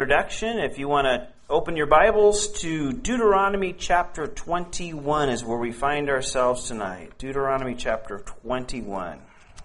[0.00, 0.60] introduction.
[0.60, 6.08] If you want to open your Bibles to Deuteronomy chapter 21 is where we find
[6.08, 7.18] ourselves tonight.
[7.18, 9.18] Deuteronomy chapter 21.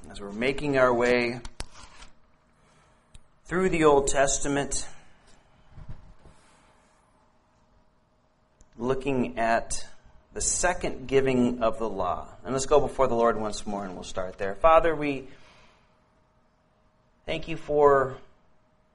[0.10, 1.40] As we're making our way
[3.46, 4.88] through the Old Testament,
[8.76, 9.86] looking at
[10.34, 12.28] the second giving of the law.
[12.44, 14.56] And let's go before the Lord once more and we'll start there.
[14.56, 15.28] Father, we
[17.28, 18.18] thank you for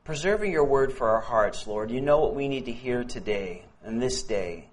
[0.09, 1.91] preserving your word for our hearts, Lord.
[1.91, 4.71] You know what we need to hear today and this day.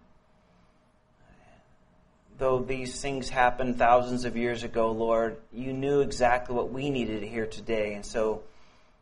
[2.38, 7.20] Though these things happened thousands of years ago, Lord, you knew exactly what we needed
[7.20, 7.96] to hear today.
[7.96, 8.44] And so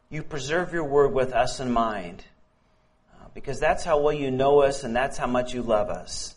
[0.09, 2.25] you preserve your word with us in mind
[3.13, 6.33] uh, because that's how well you know us and that's how much you love us.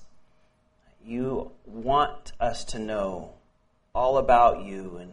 [1.06, 3.32] You want us to know
[3.94, 5.12] all about you and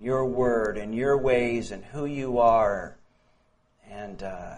[0.00, 2.96] your word and your ways and who you are
[3.90, 4.54] and uh,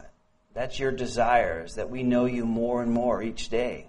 [0.54, 3.86] that's your desire, is that we know you more and more each day.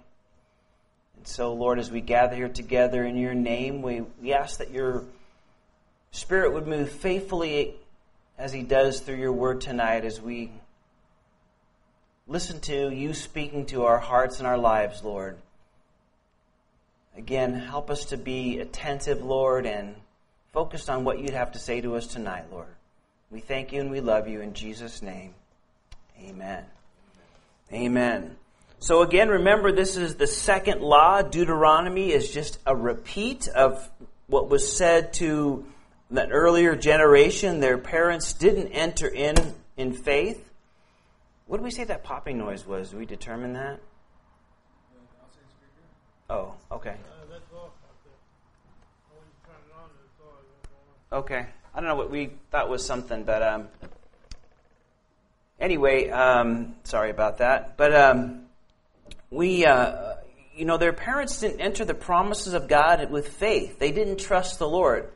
[1.16, 4.70] And so, Lord, as we gather here together in your name, we, we ask that
[4.70, 5.04] your
[6.12, 7.74] Spirit would move faithfully
[8.38, 10.50] as he does through your word tonight as we
[12.26, 15.36] listen to you speaking to our hearts and our lives, Lord.
[17.16, 19.94] Again, help us to be attentive, Lord, and
[20.52, 22.74] focused on what you'd have to say to us tonight, Lord.
[23.30, 25.34] We thank you and we love you in Jesus' name.
[26.20, 26.64] Amen.
[27.72, 28.36] Amen.
[28.80, 31.22] So again, remember this is the second law.
[31.22, 33.88] Deuteronomy is just a repeat of
[34.26, 35.64] what was said to
[36.10, 37.60] that earlier generation.
[37.60, 39.36] Their parents didn't enter in
[39.76, 40.50] in faith.
[41.46, 42.90] What did we say that popping noise was?
[42.90, 43.80] Did we determine that?
[46.28, 46.96] Oh, okay.
[51.12, 51.46] Okay.
[51.72, 53.68] I don't know what we thought was something, but um,
[55.60, 57.76] anyway, um, sorry about that.
[57.76, 58.46] But um,
[59.30, 60.14] we, uh,
[60.56, 63.78] you know, their parents didn't enter the promises of God with faith.
[63.78, 65.10] They didn't trust the Lord.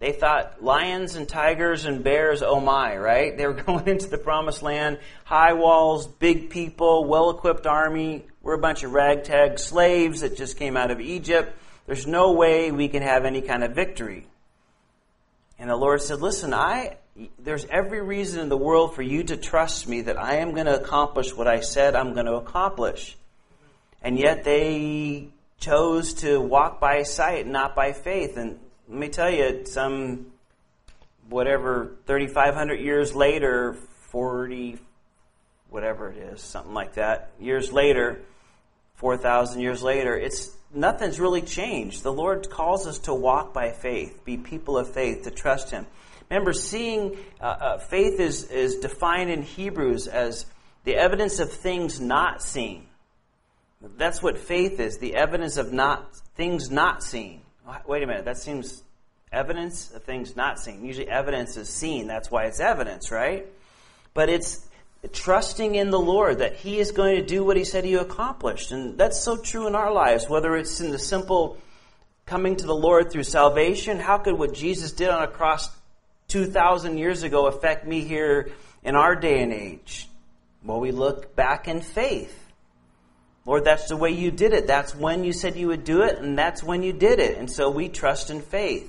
[0.00, 3.36] They thought lions and tigers and bears, oh my, right?
[3.36, 8.26] They were going into the promised land, high walls, big people, well equipped army.
[8.42, 11.56] We're a bunch of ragtag slaves that just came out of Egypt.
[11.86, 14.26] There's no way we can have any kind of victory.
[15.62, 16.96] And the Lord said, Listen, I,
[17.38, 20.66] there's every reason in the world for you to trust me that I am going
[20.66, 23.16] to accomplish what I said I'm going to accomplish.
[24.02, 25.28] And yet they
[25.60, 28.36] chose to walk by sight, not by faith.
[28.38, 28.58] And
[28.88, 30.32] let me tell you, some,
[31.28, 33.74] whatever, 3,500 years later,
[34.10, 34.80] 40,
[35.70, 38.20] whatever it is, something like that, years later,
[38.96, 42.02] 4,000 years later, it's nothing's really changed.
[42.02, 45.86] The Lord calls us to walk by faith, be people of faith, to trust Him.
[46.30, 50.46] Remember, seeing uh, uh, faith is, is defined in Hebrews as
[50.84, 52.86] the evidence of things not seen.
[53.96, 57.42] That's what faith is the evidence of not things not seen.
[57.86, 58.82] Wait a minute, that seems
[59.32, 60.84] evidence of things not seen.
[60.84, 62.06] Usually, evidence is seen.
[62.06, 63.46] That's why it's evidence, right?
[64.14, 64.66] But it's
[65.10, 68.70] trusting in the Lord that He is going to do what He said He accomplished.
[68.70, 71.58] And that's so true in our lives, whether it's in the simple
[72.26, 73.98] coming to the Lord through salvation.
[73.98, 75.68] How could what Jesus did on a cross
[76.28, 78.52] 2,000 years ago affect me here
[78.84, 80.08] in our day and age?
[80.64, 82.38] Well, we look back in faith.
[83.44, 84.68] Lord, that's the way you did it.
[84.68, 87.36] That's when you said you would do it, and that's when you did it.
[87.38, 88.88] And so we trust in faith.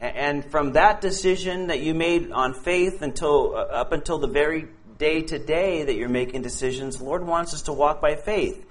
[0.00, 4.66] And from that decision that you made on faith until uh, up until the very
[4.98, 8.64] day to day that you're making decisions, Lord wants us to walk by faith.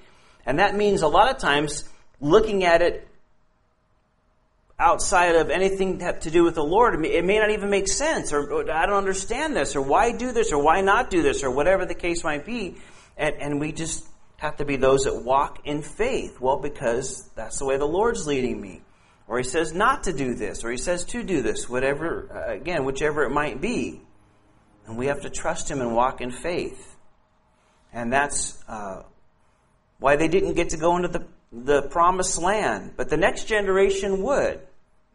[0.46, 1.88] And that means a lot of times
[2.20, 3.08] looking at it
[4.80, 7.06] outside of anything to do with the Lord.
[7.06, 10.52] It may not even make sense, or, I don't understand this, or why do this,
[10.52, 12.76] or why not do this, or whatever the case might be.
[13.18, 14.06] And, and we just
[14.38, 16.40] have to be those that walk in faith.
[16.42, 18.82] Well, because that's the way the Lord's leading me.
[19.28, 22.52] Or He says not to do this, or He says to do this, whatever, uh,
[22.54, 24.02] again, whichever it might be.
[24.88, 26.96] And we have to trust Him and walk in faith.
[27.94, 29.04] And that's uh,
[30.00, 32.94] why they didn't get to go into the, the promised land.
[32.98, 34.60] But the next generation would.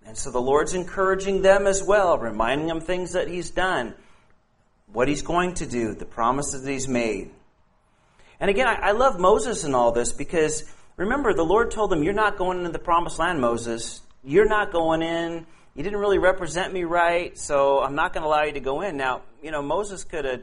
[0.06, 3.94] And so the Lord's encouraging them as well, reminding them things that He's done,
[4.92, 7.30] what He's going to do, the promises that He's made.
[8.40, 10.64] And again, I, I love Moses in all this because
[10.96, 14.00] remember, the Lord told them, You're not going into the promised land, Moses.
[14.24, 15.46] You're not going in
[15.78, 18.80] you didn't really represent me right, so I'm not going to allow you to go
[18.80, 18.96] in.
[18.96, 20.42] Now, you know, Moses could have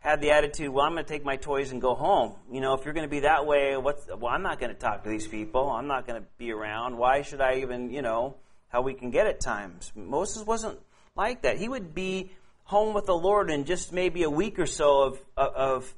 [0.00, 2.34] had the attitude, well, I'm going to take my toys and go home.
[2.50, 4.78] You know, if you're going to be that way, what's, well, I'm not going to
[4.78, 5.70] talk to these people.
[5.70, 6.96] I'm not going to be around.
[6.96, 8.34] Why should I even, you know,
[8.70, 9.92] how we can get at times?
[9.94, 10.80] Moses wasn't
[11.14, 11.58] like that.
[11.58, 12.32] He would be
[12.64, 15.94] home with the Lord in just maybe a week or so of, of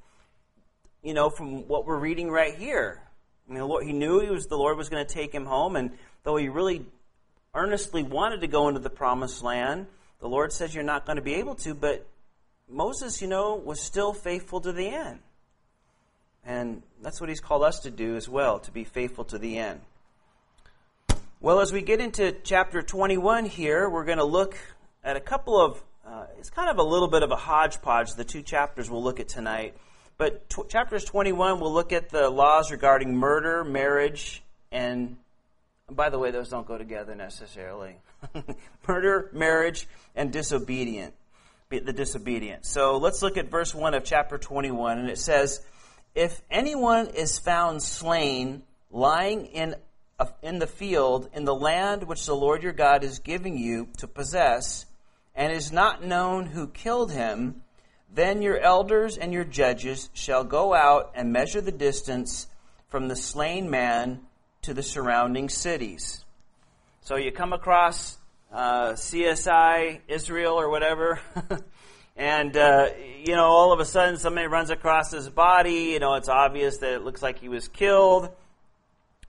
[1.03, 3.01] you know, from what we're reading right here.
[3.49, 5.75] I mean, Lord, he knew he was the Lord was going to take him home,
[5.75, 5.93] and
[6.23, 6.85] though he really
[7.55, 9.87] earnestly wanted to go into the promised land,
[10.21, 11.75] the Lord says you're not going to be able to.
[11.75, 12.07] But
[12.69, 15.21] Moses, you know, was still faithful to the end,
[16.45, 19.59] and that's what he's called us to do as well, to be faithful to the
[19.59, 19.81] end.
[21.41, 24.57] Well, as we get into chapter 21 here, we're going to look
[25.05, 28.25] at a couple of, uh, it's kind of a little bit of a hodgepodge, the
[28.25, 29.75] two chapters we'll look at tonight.
[30.17, 34.43] But t- chapters 21, we'll look at the laws regarding murder, marriage,
[34.73, 35.19] and
[35.91, 37.97] by the way, those don't go together necessarily.
[38.89, 41.15] murder, marriage, and disobedient.
[41.71, 42.65] The disobedient.
[42.65, 45.61] So let's look at verse 1 of chapter 21, and it says,
[46.15, 49.75] If anyone is found slain, lying in
[50.41, 54.07] in the field, in the land which the Lord your God is giving you to
[54.07, 54.87] possess,
[55.35, 57.63] and is not known who killed him,
[58.13, 62.47] then your elders and your judges shall go out and measure the distance
[62.89, 64.21] from the slain man
[64.65, 66.25] to the surrounding cities.
[67.03, 68.19] So you come across
[68.53, 71.21] uh, CSI Israel or whatever,
[72.17, 72.91] and uh,
[73.25, 75.93] you know all of a sudden somebody runs across his body.
[75.93, 78.31] You know it's obvious that it looks like he was killed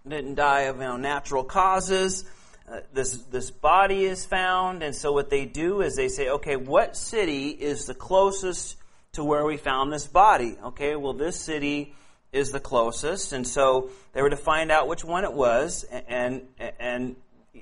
[0.08, 2.26] didn't die of you know, natural causes.
[2.72, 6.56] Uh, this this body is found, and so what they do is they say, okay,
[6.56, 8.78] what city is the closest
[9.14, 10.58] to where we found this body?
[10.64, 11.94] Okay, well, this city
[12.36, 16.42] is the closest, and so they were to find out which one it was, and
[16.60, 17.16] and, and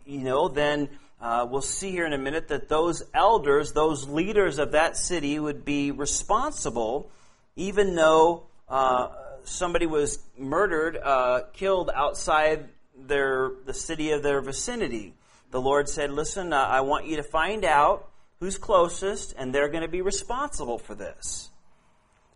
[0.05, 0.89] you know then.
[1.21, 5.39] Uh, we'll see here in a minute that those elders, those leaders of that city,
[5.39, 7.09] would be responsible,
[7.55, 9.07] even though uh,
[9.45, 12.67] somebody was murdered, uh, killed outside
[12.97, 15.13] their the city of their vicinity.
[15.51, 18.09] The Lord said, "Listen, uh, I want you to find out
[18.41, 21.51] who's closest, and they're going to be responsible for this."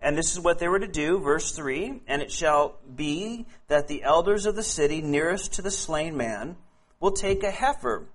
[0.02, 3.88] And this is what they were to do, verse 3 And it shall be that
[3.88, 6.56] the elders of the city nearest to the slain man
[7.00, 8.06] will take a heifer,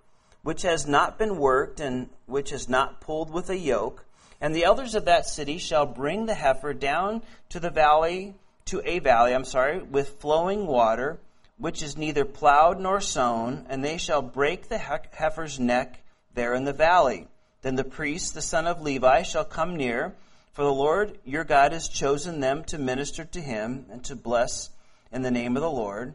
[0.42, 4.04] which has not been worked and which is not pulled with a yoke,
[4.40, 8.34] and the elders of that city shall bring the heifer down to the valley
[8.66, 11.18] to a valley, I'm sorry, with flowing water,
[11.58, 16.02] which is neither plowed nor sown, and they shall break the heifer's neck
[16.34, 17.28] there in the valley.
[17.62, 20.14] Then the priest, the son of Levi, shall come near,
[20.52, 24.70] for the Lord your God has chosen them to minister to him and to bless
[25.10, 26.14] in the name of the Lord.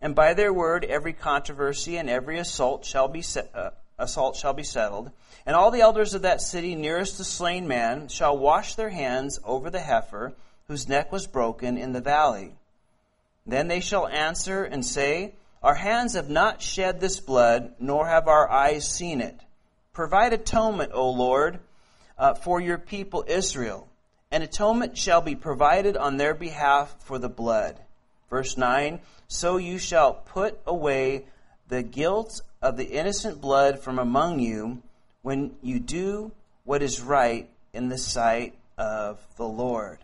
[0.00, 4.52] And by their word every controversy and every assault shall be set, uh, assault shall
[4.52, 5.10] be settled.
[5.44, 9.40] And all the elders of that city nearest the slain man shall wash their hands
[9.44, 10.34] over the heifer
[10.68, 12.52] whose neck was broken in the valley.
[13.46, 18.28] Then they shall answer and say, Our hands have not shed this blood, nor have
[18.28, 19.40] our eyes seen it.
[19.94, 21.58] Provide atonement, O Lord,
[22.18, 23.88] uh, for your people Israel.
[24.30, 27.78] An atonement shall be provided on their behalf for the blood.
[28.28, 31.24] Verse 9 So you shall put away
[31.68, 34.82] the guilt of the innocent blood from among you
[35.22, 36.32] when you do
[36.64, 39.98] what is right in the sight of the Lord.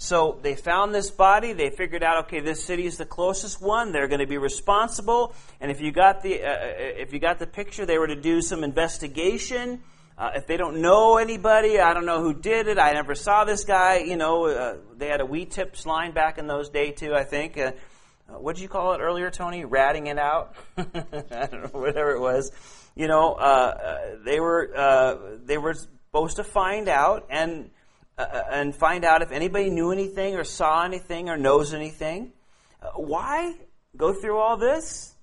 [0.00, 1.52] So they found this body.
[1.52, 3.90] They figured out, okay, this city is the closest one.
[3.90, 5.34] They're going to be responsible.
[5.60, 8.20] And if you got the uh, uh, if you got the picture, they were to
[8.20, 9.82] do some investigation.
[10.18, 12.78] Uh, if they don't know anybody, I don't know who did it.
[12.78, 13.98] I never saw this guy.
[13.98, 17.14] You know, uh, they had a wee tips line back in those days too.
[17.14, 17.56] I think.
[17.56, 17.72] Uh,
[18.28, 19.64] uh, what did you call it earlier, Tony?
[19.64, 20.54] Ratting it out.
[20.76, 22.50] I don't know, whatever it was.
[22.96, 23.36] You know,
[24.24, 27.70] they were they were supposed to find out and
[28.18, 32.32] uh, uh, and find out if anybody knew anything or saw anything or knows anything.
[32.82, 33.54] Uh, why
[33.96, 35.14] go through all this?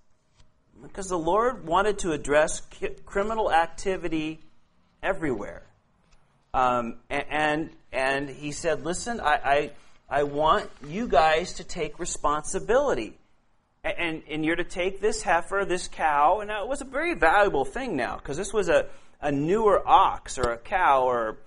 [0.82, 2.62] Because the Lord wanted to address
[3.06, 4.40] criminal activity
[5.06, 5.64] everywhere.
[6.54, 9.72] Um, and, and he said, listen, I, I,
[10.10, 13.18] I want you guys to take responsibility.
[13.84, 17.66] And, and, you're to take this heifer, this cow, and it was a very valuable
[17.66, 18.88] thing now, because this was a,
[19.22, 21.38] a newer ox or a cow or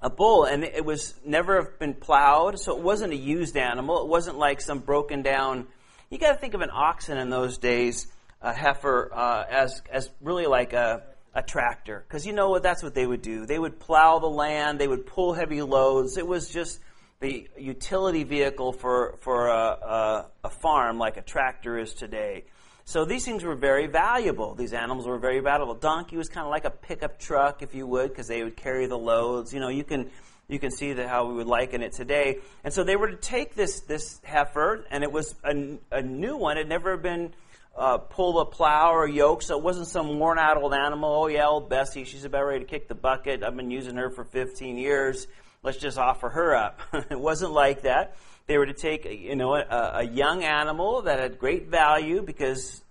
[0.00, 4.02] a bull, and it was never been plowed, so it wasn't a used animal.
[4.02, 5.66] It wasn't like some broken down.
[6.10, 8.06] You got to think of an oxen in those days,
[8.40, 11.02] a heifer, uh, as as really like a
[11.34, 12.62] a tractor, because you know what?
[12.62, 13.46] That's what they would do.
[13.46, 14.78] They would plow the land.
[14.78, 16.16] They would pull heavy loads.
[16.16, 16.80] It was just
[17.20, 22.44] the utility vehicle for for a, a, a farm, like a tractor is today.
[22.84, 24.54] So these things were very valuable.
[24.54, 25.74] These animals were very valuable.
[25.74, 28.86] Donkey was kind of like a pickup truck, if you would, because they would carry
[28.86, 29.54] the loads.
[29.54, 30.10] You know, you can
[30.48, 32.40] you can see that how we would liken it today.
[32.64, 36.36] And so they were to take this this heifer, and it was a, a new
[36.36, 36.58] one.
[36.58, 37.32] It had never been
[37.76, 41.10] uh, pulled a plow or yoke, so it wasn't some worn out old animal.
[41.10, 43.42] Oh yeah, old Bessie, she's about ready to kick the bucket.
[43.42, 45.26] I've been using her for 15 years.
[45.62, 46.80] let's just offer her up.
[47.10, 48.16] it wasn't like that.
[48.46, 52.82] They were to take, you know, a, a young animal that had great value because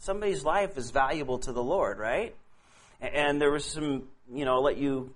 [0.00, 2.34] somebody's life is valuable to the Lord, right?
[3.00, 5.14] And there was some, you know, I'll let you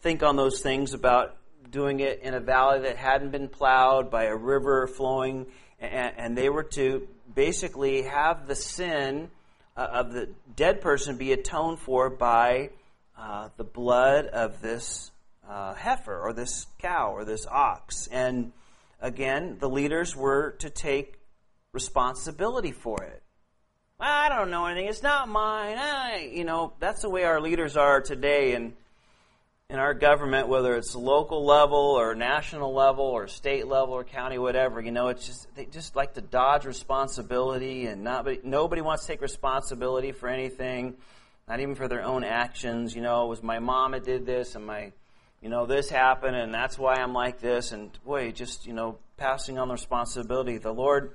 [0.00, 1.36] think on those things about
[1.70, 5.46] doing it in a valley that hadn't been plowed by a river flowing,
[5.80, 9.30] and, and they were to basically have the sin
[9.76, 12.70] uh, of the dead person be atoned for by
[13.18, 15.10] uh, the blood of this
[15.48, 18.08] uh, heifer or this cow or this ox.
[18.08, 18.52] And
[19.00, 21.18] again, the leaders were to take
[21.72, 23.22] responsibility for it.
[23.98, 24.88] I don't know anything.
[24.88, 25.78] It's not mine.
[25.78, 28.54] I, you know, that's the way our leaders are today.
[28.54, 28.74] And
[29.70, 34.38] in our government, whether it's local level or national level or state level or county,
[34.38, 39.04] whatever, you know, it's just they just like to dodge responsibility and not nobody wants
[39.04, 40.94] to take responsibility for anything,
[41.48, 42.94] not even for their own actions.
[42.94, 44.92] You know, it was my mom that did this and my,
[45.40, 47.72] you know, this happened and that's why I'm like this.
[47.72, 50.58] And boy, just you know, passing on the responsibility.
[50.58, 51.14] The Lord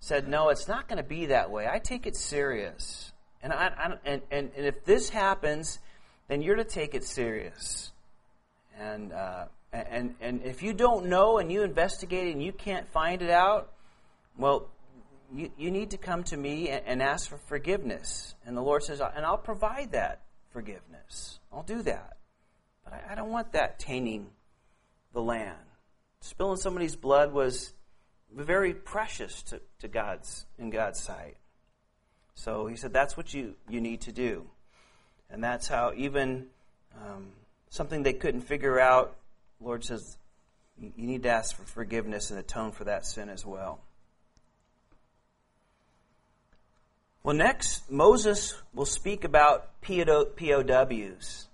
[0.00, 1.68] said, no, it's not going to be that way.
[1.70, 5.80] I take it serious, and I, I and, and and if this happens
[6.30, 7.90] then you're to take it serious.
[8.78, 13.20] And, uh, and, and if you don't know and you investigate and you can't find
[13.20, 13.72] it out,
[14.38, 14.68] well,
[15.34, 18.36] you, you need to come to me and, and ask for forgiveness.
[18.46, 20.20] And the Lord says, and I'll provide that
[20.52, 21.40] forgiveness.
[21.52, 22.16] I'll do that.
[22.84, 24.28] But I, I don't want that tainting
[25.12, 25.58] the land.
[26.20, 27.72] Spilling somebody's blood was
[28.32, 31.38] very precious to, to God's in God's sight.
[32.36, 34.46] So he said that's what you, you need to do.
[35.32, 36.46] And that's how even
[36.96, 37.28] um,
[37.70, 39.16] something they couldn't figure out,
[39.60, 40.16] Lord says,
[40.80, 43.80] you need to ask for forgiveness and atone for that sin as well.
[47.22, 51.46] Well, next, Moses will speak about POWs.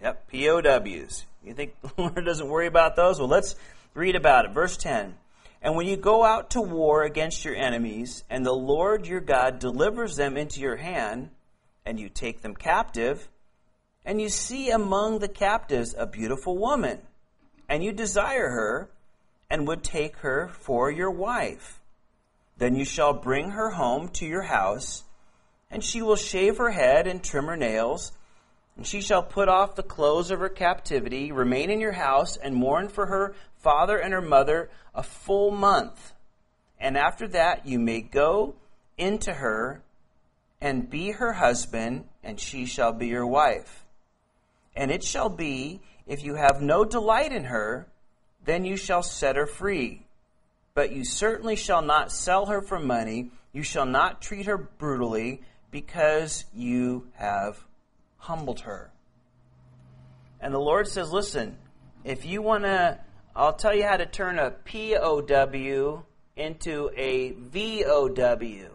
[0.00, 1.26] Yep, POWs.
[1.44, 3.18] You think the Lord doesn't worry about those?
[3.18, 3.56] Well, let's
[3.94, 4.52] read about it.
[4.52, 5.14] Verse 10.
[5.60, 9.58] And when you go out to war against your enemies, and the Lord your God
[9.58, 11.30] delivers them into your hand,
[11.84, 13.28] and you take them captive,
[14.04, 16.98] and you see among the captives a beautiful woman,
[17.68, 18.90] and you desire her,
[19.50, 21.80] and would take her for your wife.
[22.56, 25.04] Then you shall bring her home to your house,
[25.70, 28.12] and she will shave her head and trim her nails,
[28.76, 32.54] and she shall put off the clothes of her captivity, remain in your house, and
[32.54, 36.12] mourn for her father and her mother a full month.
[36.78, 38.54] And after that you may go
[38.96, 39.81] into her
[40.62, 43.84] and be her husband, and she shall be your wife.
[44.76, 47.88] And it shall be, if you have no delight in her,
[48.44, 50.06] then you shall set her free.
[50.72, 55.42] But you certainly shall not sell her for money, you shall not treat her brutally,
[55.72, 57.58] because you have
[58.18, 58.92] humbled her.
[60.40, 61.58] And the Lord says, listen,
[62.04, 63.00] if you want to,
[63.34, 66.04] I'll tell you how to turn a POW
[66.36, 68.71] into a VOW.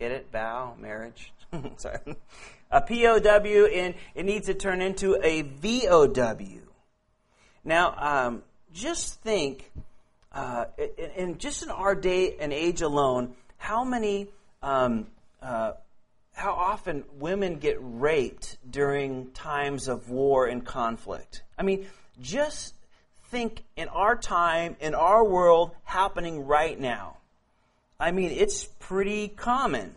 [0.00, 0.28] Get it?
[0.32, 1.30] Vow, marriage.
[1.76, 1.98] Sorry.
[2.70, 6.62] A POW, and it needs to turn into a VOW.
[7.64, 8.42] Now, um,
[8.72, 9.70] just think,
[10.32, 14.28] uh, in, in, just in our day and age alone, how many,
[14.62, 15.08] um,
[15.42, 15.72] uh,
[16.32, 21.42] how often women get raped during times of war and conflict.
[21.58, 21.86] I mean,
[22.22, 22.74] just
[23.24, 27.18] think in our time, in our world, happening right now.
[28.00, 29.94] I mean, it's pretty common,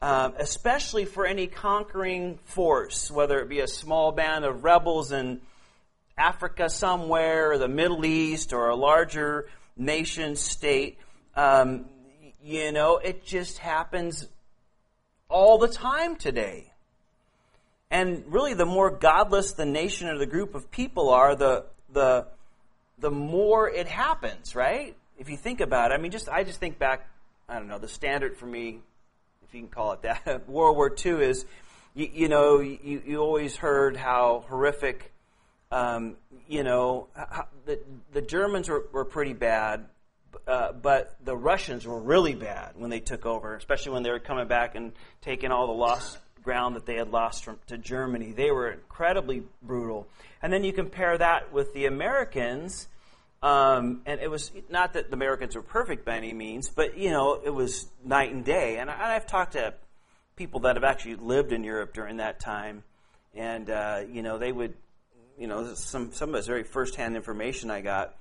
[0.00, 5.42] uh, especially for any conquering force, whether it be a small band of rebels in
[6.16, 10.96] Africa somewhere, or the Middle East, or a larger nation state.
[11.36, 11.84] Um,
[12.42, 14.26] you know, it just happens
[15.28, 16.72] all the time today.
[17.90, 22.28] And really, the more godless the nation or the group of people are, the the
[22.98, 24.96] the more it happens, right?
[25.18, 27.06] If you think about it, I mean, just I just think back
[27.52, 28.80] I don't know, the standard for me,
[29.46, 31.44] if you can call it that, World War II is,
[31.94, 35.12] you, you know, you, you always heard how horrific,
[35.70, 36.16] um,
[36.48, 37.78] you know, how, the,
[38.14, 39.84] the Germans were, were pretty bad,
[40.48, 44.18] uh, but the Russians were really bad when they took over, especially when they were
[44.18, 48.32] coming back and taking all the lost ground that they had lost from, to Germany.
[48.32, 50.08] They were incredibly brutal.
[50.40, 52.88] And then you compare that with the Americans
[53.42, 57.10] um, and it was not that the Americans were perfect by any means, but you
[57.10, 58.78] know it was night and day.
[58.78, 59.74] And I, have talked to
[60.36, 62.84] people that have actually lived in Europe during that time,
[63.34, 64.74] and uh, you know they would,
[65.38, 68.14] you know, some some of it's very firsthand information I got.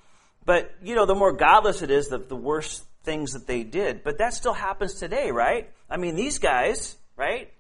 [0.46, 4.04] But you know, the more godless it is, the, the worse things that they did.
[4.04, 5.70] But that still happens today, right?
[5.90, 7.51] I mean, these guys, right?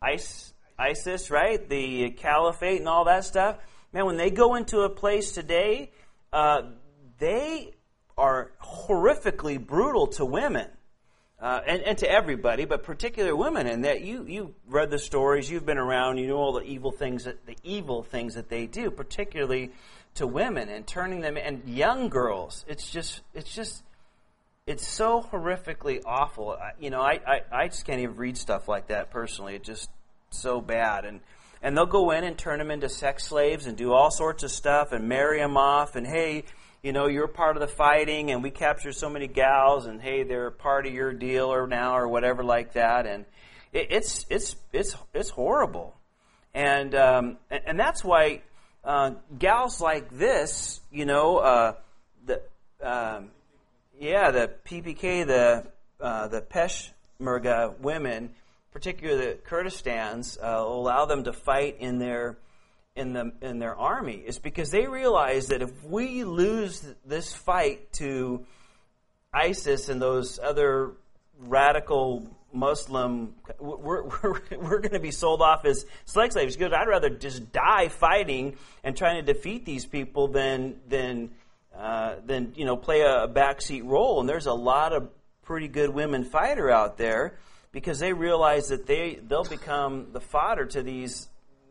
[0.00, 1.68] ICE, ISIS, right?
[1.68, 3.58] The caliphate and all that stuff
[3.92, 5.90] man, when they go into a place today,
[6.32, 6.62] uh,
[7.18, 7.74] they
[8.16, 10.68] are horrifically brutal to women.
[11.40, 15.48] Uh, and, and to everybody, but particularly women, and that you you read the stories,
[15.48, 18.66] you've been around, you know all the evil things that the evil things that they
[18.66, 19.70] do, particularly
[20.16, 22.64] to women and turning them and young girls.
[22.66, 23.84] It's just it's just
[24.66, 26.50] it's so horrifically awful.
[26.50, 29.54] I, you know, I, I I just can't even read stuff like that personally.
[29.54, 29.90] It's just
[30.30, 31.20] so bad, and
[31.62, 34.50] and they'll go in and turn them into sex slaves and do all sorts of
[34.50, 36.44] stuff and marry them off and hey
[36.82, 40.22] you know, you're part of the fighting and we capture so many gals and hey,
[40.22, 43.06] they're part of your deal or now or whatever like that.
[43.06, 43.24] And
[43.72, 45.96] it, it's, it's, it's, it's horrible.
[46.54, 48.42] And, um, and, and, that's why,
[48.84, 51.74] uh, gals like this, you know, uh,
[52.26, 52.42] the,
[52.82, 53.30] um,
[53.98, 55.66] yeah, the PPK, the,
[56.00, 58.30] uh, the Peshmerga women,
[58.72, 62.38] particularly the Kurdistans, uh, allow them to fight in their,
[62.98, 67.92] in, the, in their army is because they realize that if we lose this fight
[67.94, 68.44] to
[69.32, 70.92] ISIS and those other
[71.38, 76.56] radical Muslim, we're, we're, we're going to be sold off as slave slaves.
[76.56, 81.30] Because I'd rather just die fighting and trying to defeat these people than, than,
[81.76, 84.20] uh, than you know, play a backseat role.
[84.20, 85.08] And there's a lot of
[85.42, 87.38] pretty good women fighter out there
[87.72, 91.28] because they realize that they, they'll become the fodder to these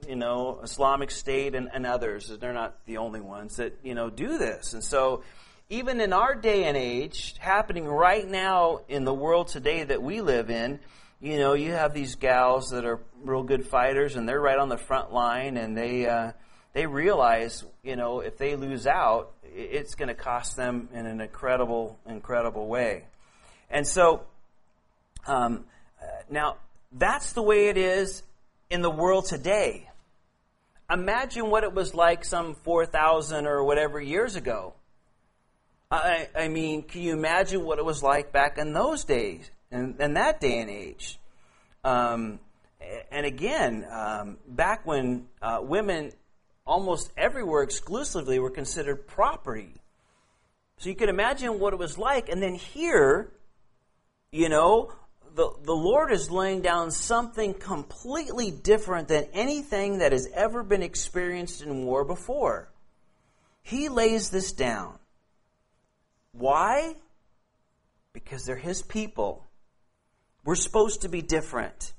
[0.07, 2.31] you know, Islamic State and, and others.
[2.39, 4.73] They're not the only ones that, you know, do this.
[4.73, 5.23] And so,
[5.69, 10.21] even in our day and age, happening right now in the world today that we
[10.21, 10.79] live in,
[11.19, 14.69] you know, you have these gals that are real good fighters and they're right on
[14.69, 16.31] the front line and they, uh,
[16.73, 21.19] they realize, you know, if they lose out, it's going to cost them in an
[21.19, 23.05] incredible, incredible way.
[23.69, 24.23] And so,
[25.25, 25.65] um,
[26.01, 26.57] uh, now,
[26.91, 28.23] that's the way it is
[28.69, 29.89] in the world today.
[30.89, 34.73] Imagine what it was like some 4,000 or whatever years ago.
[35.89, 39.95] I, I, mean, can you imagine what it was like back in those days, in,
[39.99, 41.17] in that day and age?
[41.83, 42.39] Um,
[43.11, 46.11] and again, um, back when uh, women
[46.65, 49.73] almost everywhere exclusively were considered property.
[50.77, 52.29] So you can imagine what it was like.
[52.29, 53.31] And then here,
[54.31, 54.91] you know,
[55.37, 60.81] the, the Lord is laying down something completely different than anything that has ever been
[60.81, 62.69] experienced in war before.
[63.61, 64.97] He lays this down.
[66.31, 66.95] Why?
[68.13, 69.45] Because they're His people.
[70.43, 71.93] We're supposed to be different.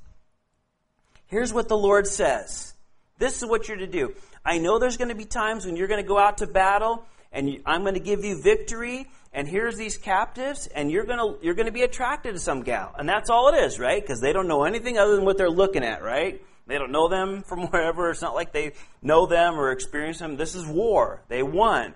[1.29, 2.75] Here's what the Lord says
[3.19, 4.15] this is what you're to do.
[4.45, 7.05] I know there's going to be times when you're going to go out to battle
[7.33, 11.55] and I'm going to give you victory and here's these captives, and you're gonna you're
[11.55, 14.01] gonna be attracted to some gal, and that's all it is, right?
[14.01, 16.43] Because they don't know anything other than what they're looking at, right?
[16.67, 18.11] They don't know them from wherever.
[18.11, 20.37] It's not like they know them or experience them.
[20.37, 21.23] This is war.
[21.29, 21.95] They won.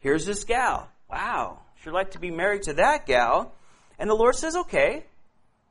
[0.00, 0.88] Here's this gal.
[1.10, 3.52] Wow, sure like to be married to that gal.
[3.98, 5.04] And the Lord says, okay,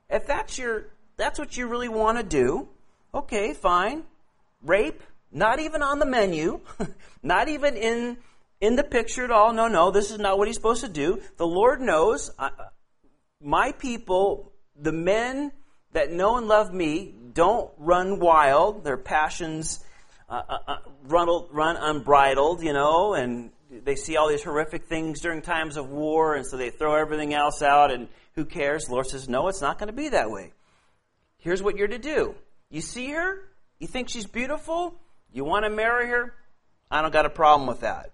[0.10, 0.86] if that's your
[1.18, 2.68] that's what you really want to do,
[3.14, 4.04] okay, fine.
[4.64, 6.60] Rape, not even on the menu,
[7.24, 8.18] not even in
[8.62, 9.54] in the picture at all.
[9.54, 11.22] No, no, this is not what he's supposed to do.
[11.38, 12.50] The Lord knows uh,
[13.42, 15.52] my people, the men
[15.94, 18.84] that know and love me, don't run wild.
[18.84, 19.84] Their passions
[20.30, 25.22] uh, uh, uh, run, run unbridled, you know, and they see all these horrific things
[25.22, 28.86] during times of war, and so they throw everything else out, and who cares?
[28.86, 30.54] The Lord says, no, it's not going to be that way.
[31.38, 32.36] Here's what you're to do.
[32.70, 33.42] You see her?
[33.80, 34.96] You think she's beautiful?
[35.32, 36.34] You want to marry her?
[36.92, 38.12] I don't got a problem with that.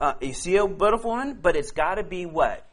[0.00, 2.64] Uh, you see a beautiful woman, but it's got to be what?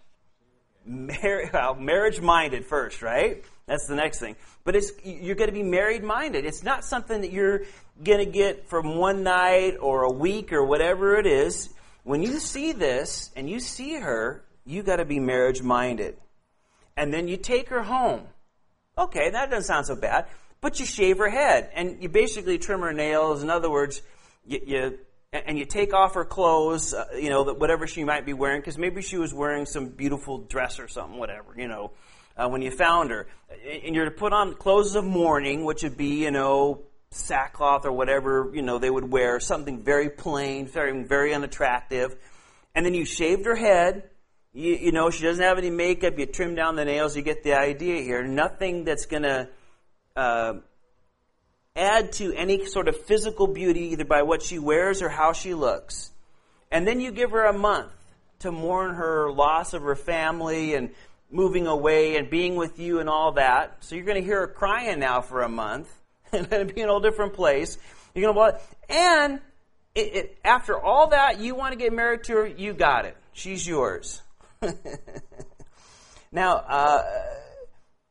[0.85, 3.43] Mar- well, marriage minded first, right?
[3.65, 4.35] That's the next thing.
[4.63, 6.45] But it's you're going to be married minded.
[6.45, 7.61] It's not something that you're
[8.03, 11.69] going to get from one night or a week or whatever it is.
[12.03, 16.17] When you see this and you see her, you got to be marriage minded.
[16.95, 18.21] And then you take her home.
[18.97, 20.27] Okay, that doesn't sound so bad.
[20.61, 23.41] But you shave her head and you basically trim her nails.
[23.41, 24.01] In other words,
[24.45, 24.99] you, you
[25.31, 28.77] and you take off her clothes, uh, you know, whatever she might be wearing, because
[28.77, 31.91] maybe she was wearing some beautiful dress or something, whatever, you know,
[32.37, 33.27] uh, when you found her.
[33.83, 37.91] And you're to put on clothes of mourning, which would be, you know, sackcloth or
[37.91, 42.15] whatever, you know, they would wear, something very plain, very, very unattractive.
[42.73, 44.09] And then you shaved her head.
[44.53, 46.17] You, you know, she doesn't have any makeup.
[46.17, 47.15] You trim down the nails.
[47.15, 48.23] You get the idea here.
[48.23, 49.49] Nothing that's going to
[50.15, 50.53] uh,
[51.75, 55.53] add to any sort of physical beauty either by what she wears or how she
[55.53, 56.11] looks.
[56.71, 57.91] And then you give her a month
[58.39, 60.91] to mourn her loss of her family and
[61.31, 63.77] moving away and being with you and all that.
[63.81, 65.93] So you're going to hear her crying now for a month
[66.31, 67.77] and then be in a whole different place.
[68.13, 68.59] You're going to
[68.89, 69.41] and
[69.95, 73.15] it, it, after all that, you want to get married to her, you got it.
[73.31, 74.21] She's yours.
[76.31, 77.03] now, uh,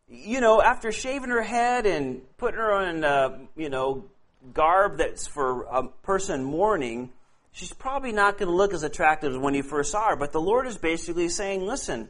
[0.08, 4.04] you know, after shaving her head and putting her on, uh, you know,
[4.52, 7.12] garb that's for a person mourning,
[7.52, 10.16] she's probably not going to look as attractive as when you first saw her.
[10.16, 12.08] But the Lord is basically saying, listen,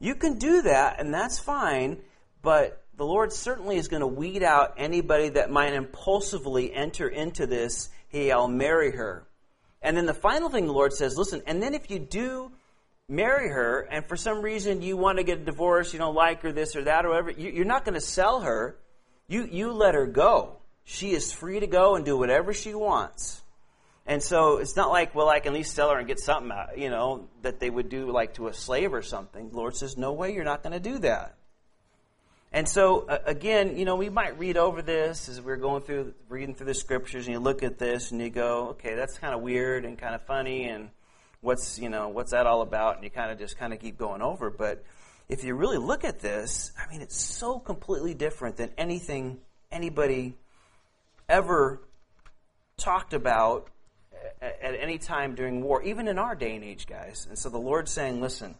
[0.00, 1.98] you can do that, and that's fine,
[2.42, 7.46] but the Lord certainly is going to weed out anybody that might impulsively enter into
[7.46, 9.26] this, hey, I'll marry her.
[9.82, 12.52] And then the final thing the Lord says, listen, and then if you do
[13.08, 16.42] marry her, and for some reason you want to get a divorce, you don't like
[16.42, 18.76] her, this or that, or whatever, you're not going to sell her.
[19.28, 20.58] You, you let her go.
[20.84, 23.42] She is free to go and do whatever she wants.
[24.06, 26.52] And so it's not like, well, I can at least sell her and get something
[26.52, 29.48] out, you know, that they would do like to a slave or something.
[29.48, 31.36] The Lord says, no way, you're not going to do that.
[32.52, 36.14] And so, uh, again, you know, we might read over this as we're going through,
[36.28, 39.34] reading through the scriptures, and you look at this and you go, okay, that's kind
[39.34, 40.90] of weird and kind of funny, and
[41.44, 42.96] what's, you know, what's that all about?
[42.96, 44.50] And you kind of just kind of keep going over.
[44.50, 44.82] But
[45.28, 49.38] if you really look at this, I mean, it's so completely different than anything
[49.70, 50.34] anybody
[51.28, 51.80] ever
[52.76, 53.68] talked about
[54.40, 57.26] at, any time during war, even in our day and age, guys.
[57.28, 58.54] And so the Lord's saying, listen,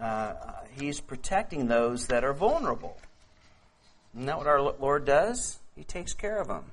[0.00, 0.34] uh,
[0.78, 2.96] He's protecting those that are vulnerable.
[4.14, 5.58] Isn't that what our Lord does?
[5.76, 6.64] He takes care of them.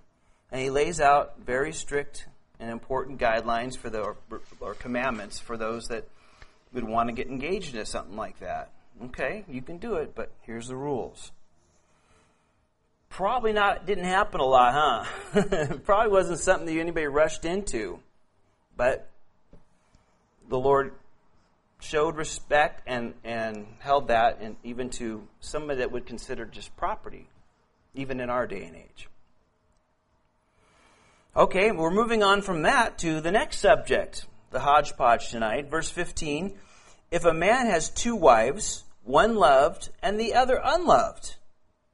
[0.51, 2.27] And He lays out very strict
[2.59, 4.17] and important guidelines for the, or,
[4.59, 6.07] or commandments for those that
[6.73, 8.71] would want to get engaged in something like that.
[9.05, 11.31] Okay, you can do it, but here's the rules.
[13.09, 15.75] Probably not, didn't happen a lot, huh?
[15.83, 17.99] Probably wasn't something that anybody rushed into.
[18.75, 19.09] But
[20.47, 20.93] the Lord
[21.79, 27.27] showed respect and, and held that and even to somebody that would consider just property,
[27.93, 29.07] even in our day and age.
[31.35, 35.69] Okay, we're moving on from that to the next subject, the hodgepodge tonight.
[35.69, 36.57] Verse 15
[37.11, 41.35] If a man has two wives, one loved and the other unloved,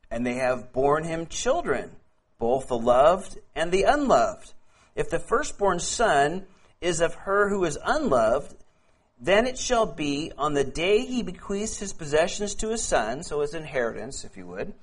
[0.10, 1.98] and they have borne him children,
[2.40, 4.54] both the loved and the unloved,
[4.96, 6.46] if the firstborn son
[6.80, 8.56] is of her who is unloved,
[9.20, 13.42] then it shall be on the day he bequeaths his possessions to his son, so
[13.42, 14.74] his inheritance, if you would,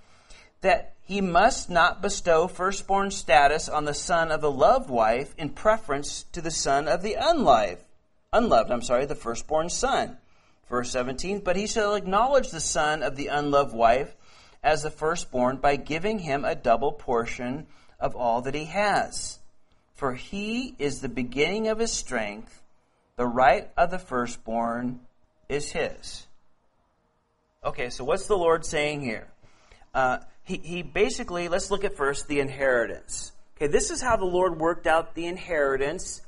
[0.62, 5.50] that he must not bestow firstborn status on the son of the loved wife in
[5.50, 7.84] preference to the son of the unloved,
[8.32, 10.16] unloved, I'm sorry, the firstborn son.
[10.68, 14.16] Verse 17, but he shall acknowledge the son of the unloved wife
[14.62, 17.66] as the firstborn by giving him a double portion
[18.00, 19.38] of all that he has.
[19.94, 22.62] For he is the beginning of his strength.
[23.16, 25.00] The right of the firstborn
[25.48, 26.26] is his.
[27.64, 29.28] Okay, so what's the Lord saying here?
[29.94, 33.32] Uh, he, he basically, let's look at first the inheritance.
[33.56, 36.22] Okay, this is how the Lord worked out the inheritance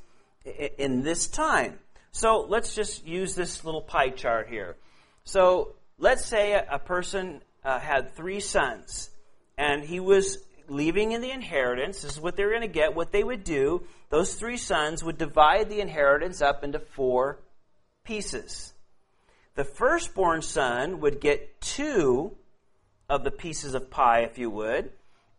[0.79, 1.79] in this time.
[2.13, 4.77] So let's just use this little pie chart here.
[5.25, 9.11] So let's say a, a person uh, had three sons,
[9.59, 12.95] and he was leaving in the inheritance, this is what they were going to get.
[12.95, 17.41] What they would do, those three sons would divide the inheritance up into four
[18.05, 18.73] pieces.
[19.57, 22.37] The firstborn son would get two
[23.09, 24.91] of the pieces of pie, if you would,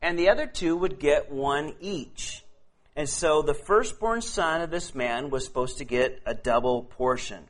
[0.01, 2.43] and the other two would get one each.
[2.95, 7.43] And so the firstborn son of this man was supposed to get a double portion.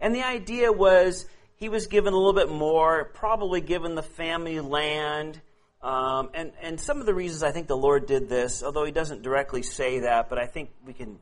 [0.00, 4.60] And the idea was he was given a little bit more, probably given the family
[4.60, 5.40] land
[5.84, 8.90] um, and, and some of the reasons I think the Lord did this, although He
[8.90, 11.18] doesn't directly say that, but I think we can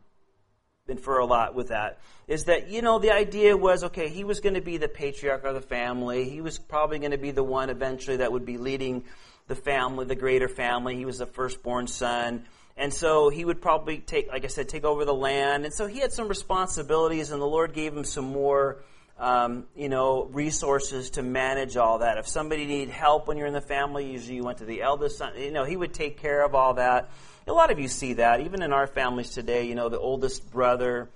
[0.88, 4.40] infer a lot with that, is that, you know, the idea was okay, he was
[4.40, 6.28] going to be the patriarch of the family.
[6.28, 9.04] He was probably going to be the one eventually that would be leading
[9.46, 10.96] the family, the greater family.
[10.96, 12.44] He was the firstborn son.
[12.76, 15.64] And so he would probably take, like I said, take over the land.
[15.64, 18.82] And so he had some responsibilities, and the Lord gave him some more
[19.18, 22.18] um, you know, resources to manage all that.
[22.18, 25.18] If somebody needed help when you're in the family, usually you went to the eldest
[25.18, 25.34] son.
[25.38, 27.10] You know, he would take care of all that.
[27.46, 29.66] A lot of you see that, even in our families today.
[29.66, 31.08] You know, the oldest brother,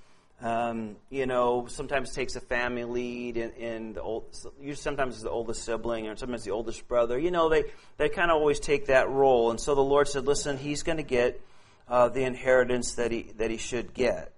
[0.43, 4.25] um, you know, sometimes takes a family lead, in, in the old.
[4.75, 7.19] Sometimes the oldest sibling, or sometimes the oldest brother.
[7.19, 7.65] You know, they
[7.97, 9.51] they kind of always take that role.
[9.51, 11.41] And so the Lord said, "Listen, he's going to get
[11.89, 14.33] uh, the inheritance that he that he should get."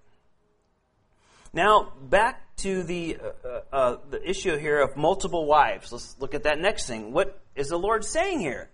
[1.51, 5.91] Now, back to the, uh, uh, the issue here of multiple wives.
[5.91, 7.11] Let's look at that next thing.
[7.11, 8.69] What is the Lord saying here?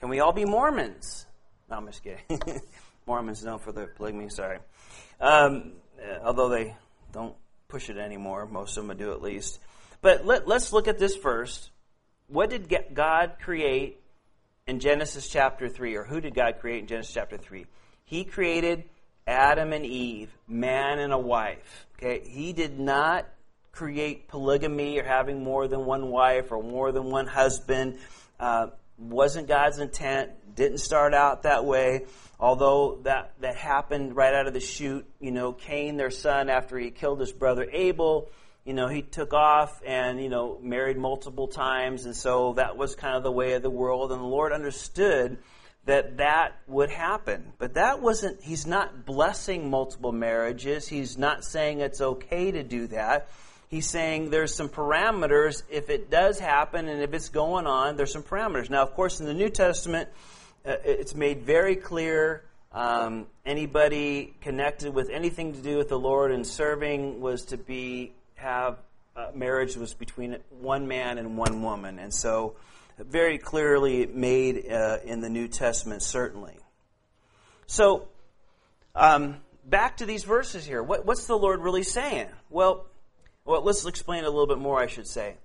[0.00, 1.24] Can we all be Mormons?
[1.70, 2.40] No, I'm just kidding.
[3.06, 4.58] Mormons know for the polygamy, sorry.
[5.20, 5.72] Um,
[6.24, 6.76] although they
[7.12, 7.34] don't
[7.68, 9.60] push it anymore, most of them do at least.
[10.00, 11.70] But let, let's look at this first.
[12.28, 14.00] What did God create
[14.66, 17.66] in Genesis chapter 3, or who did God create in Genesis chapter 3?
[18.04, 18.84] He created
[19.26, 21.86] Adam and Eve, man and a wife.
[21.96, 23.26] Okay, he did not
[23.72, 27.98] create polygamy or having more than one wife or more than one husband.
[28.40, 30.32] Uh, wasn't God's intent.
[30.54, 32.06] Didn't start out that way.
[32.40, 36.78] Although that, that happened right out of the chute, you know, Cain, their son, after
[36.78, 38.28] he killed his brother Abel,
[38.64, 42.04] you know, he took off and, you know, married multiple times.
[42.04, 44.12] And so that was kind of the way of the world.
[44.12, 45.38] And the Lord understood
[45.86, 47.52] that that would happen.
[47.58, 50.86] But that wasn't, he's not blessing multiple marriages.
[50.86, 53.30] He's not saying it's okay to do that.
[53.68, 55.62] He's saying there's some parameters.
[55.70, 58.70] If it does happen and if it's going on, there's some parameters.
[58.70, 60.08] Now, of course, in the New Testament,
[60.66, 66.32] uh, it's made very clear um, anybody connected with anything to do with the Lord
[66.32, 68.78] and serving was to be have
[69.16, 72.54] uh, marriage was between one man and one woman, and so
[72.98, 76.56] very clearly made uh, in the New Testament, certainly.
[77.66, 78.08] So,
[78.94, 80.82] um, back to these verses here.
[80.82, 82.28] What, what's the Lord really saying?
[82.48, 82.86] Well,
[83.48, 85.36] well, let's explain a little bit more, I should say.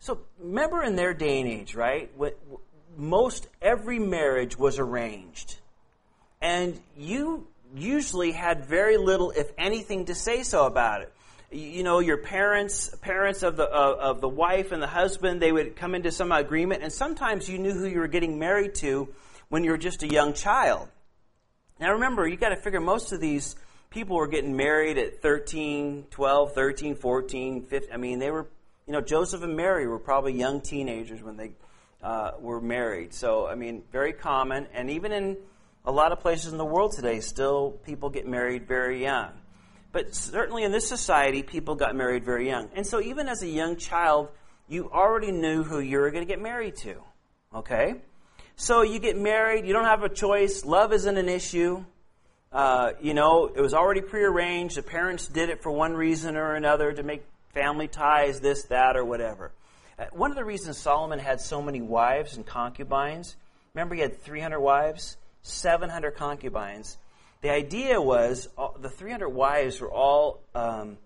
[0.00, 2.10] So, remember in their day and age, right?
[2.16, 2.36] What,
[2.96, 5.58] most every marriage was arranged.
[6.40, 11.12] And you usually had very little, if anything, to say so about it
[11.52, 15.52] you know your parents parents of the uh, of the wife and the husband they
[15.52, 19.06] would come into some agreement and sometimes you knew who you were getting married to
[19.50, 20.88] when you were just a young child
[21.78, 23.54] now remember you got to figure most of these
[23.92, 28.46] people were getting married at 13 12 13 14 15 i mean they were
[28.86, 31.52] you know joseph and mary were probably young teenagers when they
[32.02, 35.36] uh, were married so i mean very common and even in
[35.84, 39.32] a lot of places in the world today still people get married very young
[39.92, 42.70] but certainly in this society, people got married very young.
[42.74, 44.28] And so even as a young child,
[44.66, 46.96] you already knew who you were going to get married to.
[47.54, 47.96] Okay?
[48.56, 51.84] So you get married, you don't have a choice, love isn't an issue.
[52.52, 54.76] Uh, you know, it was already prearranged.
[54.76, 58.96] The parents did it for one reason or another to make family ties, this, that,
[58.96, 59.52] or whatever.
[59.98, 63.36] Uh, one of the reasons Solomon had so many wives and concubines,
[63.74, 66.98] remember he had 300 wives, 700 concubines.
[67.40, 70.98] The idea was uh, the 300 wives were all um,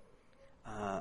[0.66, 1.00] uh,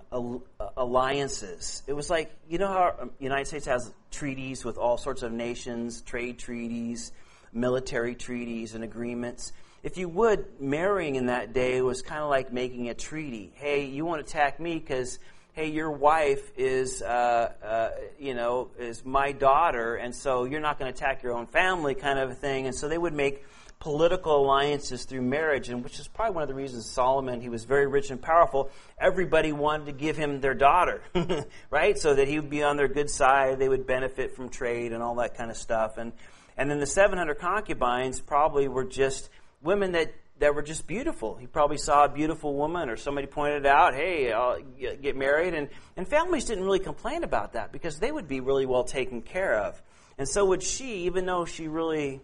[0.78, 1.82] alliances.
[1.88, 5.24] It was like, you know how the um, United States has treaties with all sorts
[5.24, 7.12] of nations, trade treaties,
[7.52, 9.52] military treaties, and agreements.
[9.86, 13.52] If you would, marrying in that day was kind of like making a treaty.
[13.54, 15.20] Hey, you want to attack me because
[15.54, 20.80] hey, your wife is, uh, uh, you know, is my daughter, and so you're not
[20.80, 22.66] going to attack your own family, kind of a thing.
[22.66, 23.46] And so they would make
[23.78, 27.66] political alliances through marriage, and which is probably one of the reasons Solomon, he was
[27.66, 28.72] very rich and powerful.
[29.00, 31.04] Everybody wanted to give him their daughter,
[31.70, 31.96] right?
[31.96, 35.04] So that he would be on their good side, they would benefit from trade and
[35.04, 36.00] all that kind of stuff.
[36.00, 36.12] And,
[36.58, 39.30] and then the 700 concubines probably were just
[39.62, 41.36] women that, that were just beautiful.
[41.36, 45.54] He probably saw a beautiful woman, or somebody pointed out, hey, I'll get married.
[45.54, 49.22] And, and families didn't really complain about that because they would be really well taken
[49.22, 49.82] care of.
[50.18, 52.22] And so would she, even though she really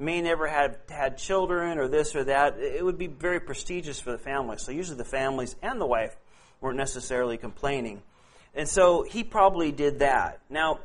[0.00, 2.58] may never have had children or this or that.
[2.58, 4.56] It would be very prestigious for the family.
[4.56, 6.16] So usually the families and the wife
[6.60, 8.02] weren't necessarily complaining.
[8.54, 10.40] And so he probably did that.
[10.48, 10.80] Now,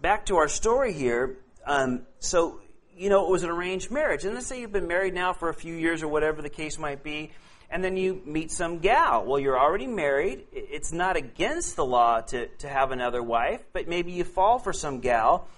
[0.00, 1.36] back to our story here.
[1.66, 2.60] Um, so,
[3.00, 4.26] you know, it was an arranged marriage.
[4.26, 6.78] And let's say you've been married now for a few years or whatever the case
[6.78, 7.30] might be,
[7.70, 9.24] and then you meet some gal.
[9.24, 10.44] Well, you're already married.
[10.52, 14.74] It's not against the law to, to have another wife, but maybe you fall for
[14.74, 15.48] some gal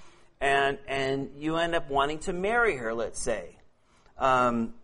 [0.40, 2.94] and and you end up wanting to marry her.
[2.94, 3.56] Let's say.
[4.18, 4.74] Um,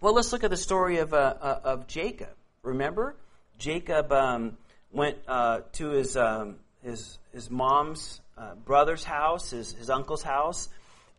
[0.00, 2.34] well, let's look at the story of uh, uh, of Jacob.
[2.62, 3.14] Remember,
[3.58, 4.56] Jacob um,
[4.90, 10.68] went uh, to his um, his his mom's uh, brother's house, his his uncle's house,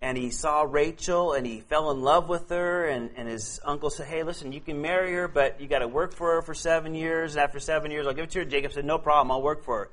[0.02, 2.86] and he saw Rachel and he fell in love with her.
[2.86, 5.88] And, and his uncle said, "Hey, listen, you can marry her, but you got to
[5.88, 7.36] work for her for seven years.
[7.36, 9.64] And after seven years, I'll give it to her." Jacob said, "No problem, I'll work
[9.64, 9.90] for her."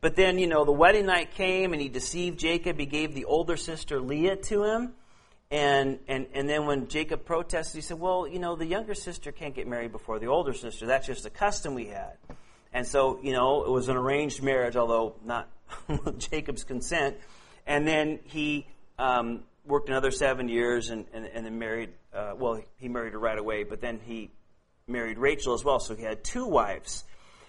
[0.00, 2.78] But then, you know, the wedding night came and he deceived Jacob.
[2.78, 4.92] He gave the older sister Leah to him.
[5.50, 9.32] And, and, and then when Jacob protested, he said, Well, you know, the younger sister
[9.32, 10.86] can't get married before the older sister.
[10.86, 12.14] That's just a custom we had.
[12.72, 15.48] And so, you know, it was an arranged marriage, although not
[16.18, 17.16] Jacob's consent.
[17.66, 18.66] And then he
[18.98, 23.18] um, worked another seven years and, and, and then married, uh, well, he married her
[23.18, 24.30] right away, but then he
[24.86, 25.80] married Rachel as well.
[25.80, 27.04] So he had two wives.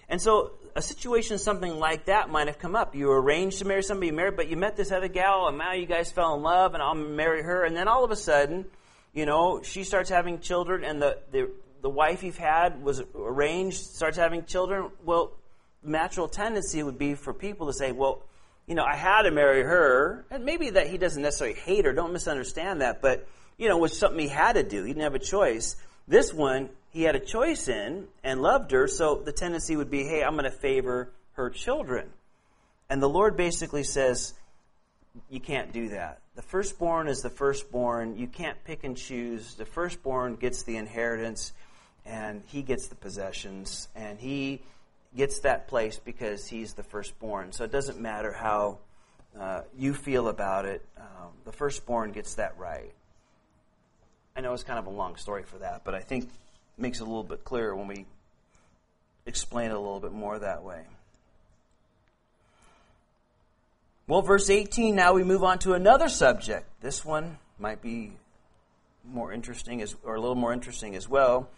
[0.08, 2.94] And so a situation, something like that might have come up.
[2.94, 5.72] You arranged to marry somebody, you married, but you met this other gal, and now
[5.72, 7.64] you guys fell in love, and I'll marry her.
[7.64, 8.64] And then all of a sudden,
[9.12, 11.50] you know, she starts having children, and the, the,
[11.82, 14.90] the wife you've had was arranged, starts having children.
[15.04, 15.32] Well,
[15.82, 18.22] natural tendency would be for people to say, well,
[18.68, 20.24] you know, I had to marry her.
[20.30, 23.26] And maybe that he doesn't necessarily hate her, don't misunderstand that, but,
[23.56, 24.84] you know, it was something he had to do.
[24.84, 25.76] He didn't have a choice.
[26.06, 30.04] This one, he had a choice in and loved her, so the tendency would be,
[30.04, 32.10] hey, I'm going to favor her children.
[32.90, 34.34] And the Lord basically says,
[35.30, 36.20] you can't do that.
[36.36, 38.16] The firstborn is the firstborn.
[38.16, 39.54] You can't pick and choose.
[39.54, 41.52] The firstborn gets the inheritance
[42.06, 44.62] and he gets the possessions and he
[45.16, 47.52] gets that place because he's the firstborn.
[47.52, 48.78] So it doesn't matter how
[49.38, 50.84] uh, you feel about it.
[50.96, 52.92] Um, the firstborn gets that right.
[54.36, 56.30] I know it's kind of a long story for that, but I think it
[56.76, 58.06] makes it a little bit clearer when we
[59.26, 60.82] explain it a little bit more that way.
[64.06, 66.66] Well, verse 18, now we move on to another subject.
[66.80, 68.12] This one might be
[69.04, 71.48] more interesting, as, or a little more interesting as well,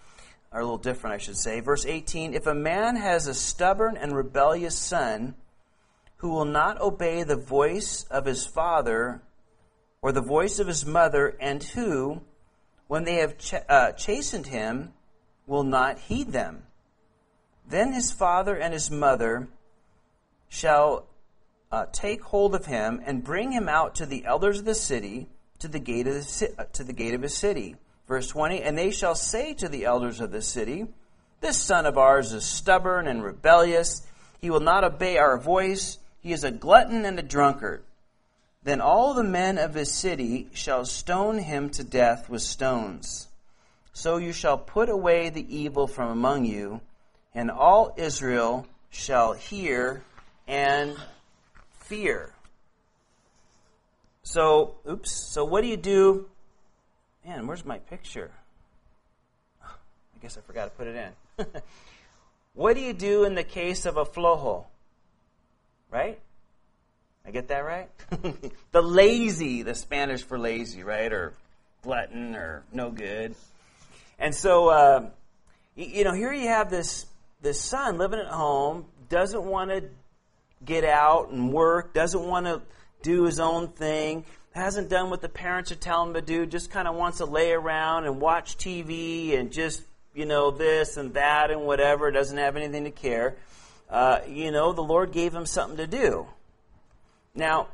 [0.53, 1.61] or a little different, I should say.
[1.61, 5.35] Verse 18 If a man has a stubborn and rebellious son
[6.17, 9.23] who will not obey the voice of his father
[10.03, 12.23] or the voice of his mother, and who,
[12.89, 14.93] when they have ch- uh, chastened him,
[15.47, 16.63] will not heed them,
[17.69, 19.49] then his father and his mother
[20.49, 21.07] shall
[21.71, 25.29] uh, take hold of him and bring him out to the elders of the city,
[25.59, 27.77] to the gate of the, uh, to the gate of his city.
[28.11, 30.85] Verse 20, and they shall say to the elders of the city,
[31.41, 34.05] This son of ours is stubborn and rebellious.
[34.41, 35.97] He will not obey our voice.
[36.21, 37.85] He is a glutton and a drunkard.
[38.65, 43.29] Then all the men of his city shall stone him to death with stones.
[43.93, 46.81] So you shall put away the evil from among you,
[47.33, 50.03] and all Israel shall hear
[50.49, 50.97] and
[51.79, 52.33] fear.
[54.25, 55.13] So, oops.
[55.13, 56.30] So, what do you do?
[57.27, 58.31] Man, where's my picture?
[59.65, 61.47] I guess I forgot to put it in.
[62.55, 64.65] what do you do in the case of a flojo?
[65.91, 66.21] Right?
[67.27, 67.91] I get that right?
[68.73, 71.13] the lazy, the Spanish for lazy, right?
[71.13, 71.35] Or
[71.83, 73.35] glutton or no good.
[74.19, 75.11] And so, uh,
[75.77, 77.07] you know, here you have this
[77.43, 79.85] this son living at home, doesn't want to
[80.65, 82.61] get out and work, doesn't want to
[83.03, 86.71] do his own thing, hasn't done what the parents are telling him to do, just
[86.71, 89.83] kind of wants to lay around and watch TV and just,
[90.15, 93.37] you know, this and that and whatever, doesn't have anything to care.
[93.89, 96.27] Uh, you know, the Lord gave him something to do.
[97.35, 97.69] Now,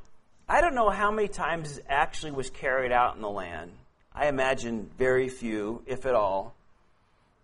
[0.48, 3.72] I don't know how many times actually was carried out in the land.
[4.14, 6.54] I imagine very few, if at all.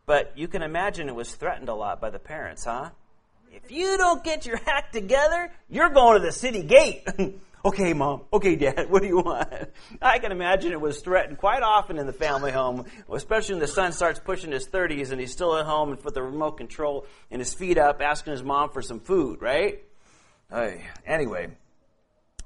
[0.06, 2.90] But you can imagine it was threatened a lot by the parents, huh?
[3.50, 7.06] If you don't get your act together, you're going to the city gate.
[7.64, 8.22] okay, mom.
[8.32, 8.86] Okay, dad.
[8.90, 9.48] What do you want?
[10.00, 13.68] I can imagine it was threatened quite often in the family home, especially when the
[13.68, 17.06] son starts pushing his 30s and he's still at home and with the remote control
[17.30, 19.82] and his feet up, asking his mom for some food, right?
[20.50, 21.48] Hey, anyway,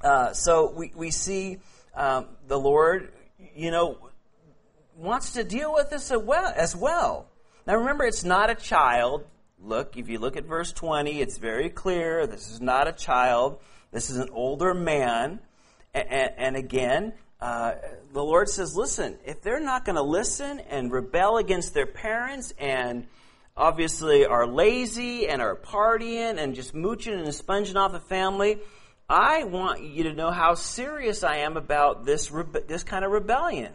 [0.03, 1.59] uh, so we, we see
[1.95, 3.13] um, the Lord,
[3.55, 3.99] you know,
[4.97, 7.29] wants to deal with this as well.
[7.67, 9.25] Now remember, it's not a child
[9.59, 12.27] look, if you look at verse 20, it's very clear.
[12.27, 13.61] This is not a child.
[13.97, 15.41] This is an older man.
[15.95, 17.77] And, and again, uh,
[18.13, 22.53] the Lord says, listen, if they're not going to listen and rebel against their parents
[22.59, 23.07] and
[23.57, 28.59] obviously are lazy and are partying and just mooching and sponging off the family,
[29.09, 32.31] I want you to know how serious I am about this,
[32.69, 33.73] this kind of rebellion.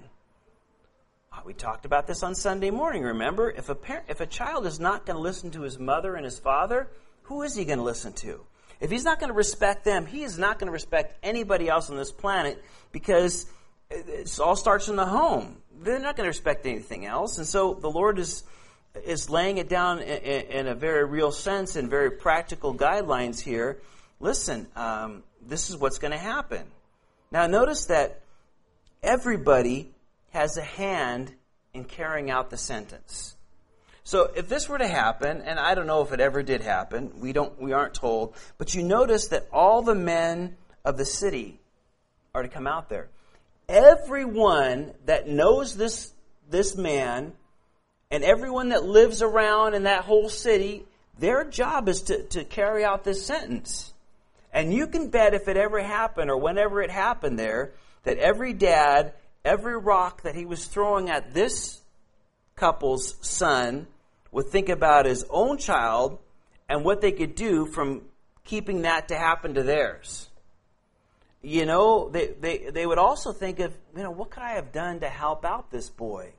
[1.47, 3.49] We talked about this on Sunday morning, remember?
[3.49, 6.25] If a, parent, if a child is not going to listen to his mother and
[6.25, 6.91] his father,
[7.23, 8.45] who is he going to listen to?
[8.81, 11.89] If he's not going to respect them, he is not going to respect anybody else
[11.91, 13.45] on this planet because
[13.91, 15.57] it all starts in the home.
[15.81, 17.37] They're not going to respect anything else.
[17.37, 18.43] And so the Lord is,
[19.05, 23.79] is laying it down in, in a very real sense and very practical guidelines here.
[24.19, 26.63] Listen, um, this is what's going to happen.
[27.31, 28.21] Now, notice that
[29.03, 29.91] everybody
[30.31, 31.31] has a hand
[31.73, 33.35] in carrying out the sentence.
[34.11, 37.21] So if this were to happen, and I don't know if it ever did happen,
[37.21, 41.61] we don't we aren't told, but you notice that all the men of the city
[42.35, 43.07] are to come out there.
[43.69, 46.11] Everyone that knows this
[46.49, 47.31] this man
[48.11, 50.83] and everyone that lives around in that whole city,
[51.17, 53.93] their job is to, to carry out this sentence.
[54.51, 57.71] And you can bet if it ever happened or whenever it happened there,
[58.03, 59.13] that every dad
[59.45, 61.79] every rock that he was throwing at this
[62.57, 63.87] couple's son
[64.31, 66.19] would think about his own child
[66.69, 68.01] and what they could do from
[68.45, 70.29] keeping that to happen to theirs.
[71.41, 74.71] You know, they, they, they would also think of, you know, what could I have
[74.71, 76.33] done to help out this boy?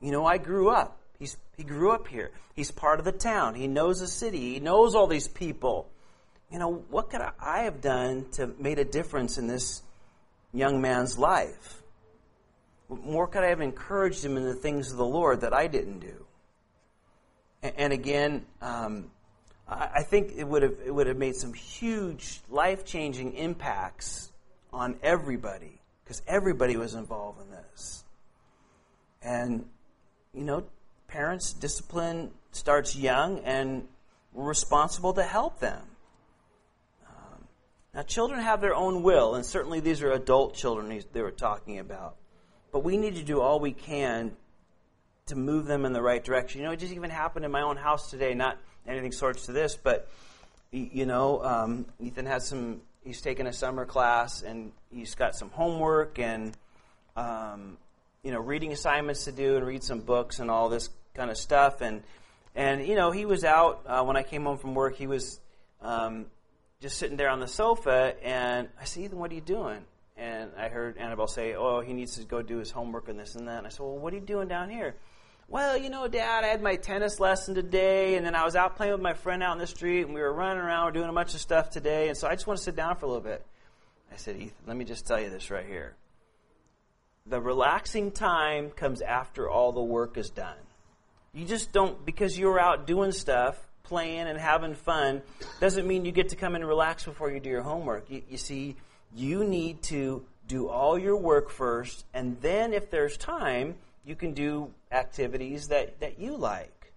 [0.00, 0.98] You know, I grew up.
[1.18, 2.30] He's, he grew up here.
[2.54, 3.54] He's part of the town.
[3.54, 4.54] He knows the city.
[4.54, 5.88] He knows all these people.
[6.50, 9.82] You know, what could I have done to made a difference in this
[10.54, 11.82] young man's life?
[12.88, 15.98] More could I have encouraged him in the things of the Lord that I didn't
[15.98, 16.24] do?
[17.62, 19.10] And, again, um,
[19.68, 24.30] I, I think it would have it would have made some huge life changing impacts
[24.72, 28.04] on everybody because everybody was involved in this.
[29.22, 29.64] And
[30.32, 30.64] you know,
[31.08, 33.86] parents discipline starts young, and
[34.32, 35.82] we're responsible to help them.
[37.06, 37.44] Um,
[37.94, 41.78] now, children have their own will, and certainly these are adult children they were talking
[41.78, 42.16] about.
[42.72, 44.36] But we need to do all we can
[45.28, 46.60] to move them in the right direction.
[46.60, 48.34] You know, it just even happened in my own house today.
[48.34, 50.08] Not anything sorts to this, but
[50.70, 52.80] you know, um, Ethan has some.
[53.04, 56.56] He's taken a summer class, and he's got some homework and
[57.16, 57.78] um,
[58.22, 61.38] you know reading assignments to do, and read some books and all this kind of
[61.38, 61.80] stuff.
[61.80, 62.02] And
[62.54, 64.96] and you know, he was out uh, when I came home from work.
[64.96, 65.40] He was
[65.80, 66.26] um,
[66.80, 69.84] just sitting there on the sofa, and I said, Ethan, what are you doing?
[70.16, 73.36] And I heard Annabelle say, "Oh, he needs to go do his homework and this
[73.36, 74.96] and that." And I said, "Well, what are you doing down here?"
[75.50, 78.76] Well, you know, Dad, I had my tennis lesson today, and then I was out
[78.76, 80.92] playing with my friend out in the street, and we were running around, we are
[80.92, 83.06] doing a bunch of stuff today, and so I just want to sit down for
[83.06, 83.42] a little bit.
[84.12, 85.94] I said, Ethan, let me just tell you this right here.
[87.24, 90.58] The relaxing time comes after all the work is done.
[91.32, 95.22] You just don't, because you're out doing stuff, playing and having fun,
[95.60, 98.10] doesn't mean you get to come and relax before you do your homework.
[98.10, 98.76] You, you see,
[99.14, 104.34] you need to do all your work first, and then if there's time, you can
[104.34, 106.92] do activities that, that you like.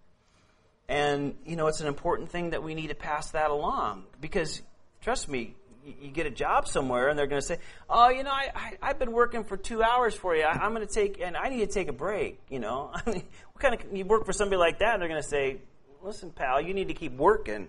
[0.88, 4.62] And, you know, it's an important thing that we need to pass that along because,
[5.02, 7.58] trust me, you, get a job somewhere and they're going to say,
[7.89, 8.50] oh, you know, I,
[8.82, 10.44] I, have been working for two hours for you.
[10.44, 12.92] I, am going to take, and I need to take a break, you know.
[12.94, 13.24] I mean,
[13.54, 15.58] what kind of, you work for somebody like that and they're going to say,
[16.04, 17.68] listen, pal, you need to keep working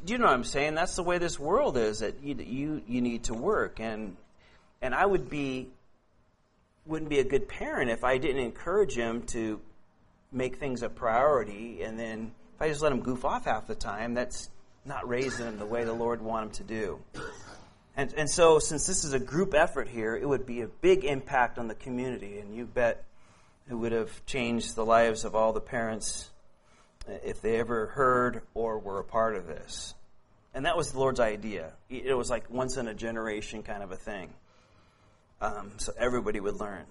[0.00, 0.74] do you know what I'm saying?
[0.74, 2.00] That's the way this world is.
[2.00, 4.16] That you you, you need to work, and
[4.80, 5.68] and I would be
[6.86, 9.60] wouldn't be a good parent if I didn't encourage him to
[10.32, 13.74] make things a priority, and then if I just let him goof off half the
[13.74, 14.50] time, that's
[14.84, 17.00] not raising him the way the Lord want him to do.
[17.96, 21.04] And and so since this is a group effort here, it would be a big
[21.04, 23.04] impact on the community, and you bet
[23.70, 26.30] it would have changed the lives of all the parents
[27.24, 29.94] if they ever heard or were a part of this.
[30.54, 31.72] And that was the Lord's idea.
[31.88, 34.30] It was like once in a generation kind of a thing.
[35.42, 36.84] Um, so everybody would learn.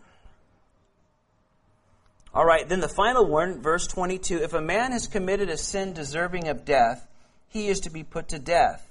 [2.33, 5.93] All right, then the final one, verse 22 If a man has committed a sin
[5.93, 7.07] deserving of death,
[7.47, 8.85] he is to be put to death.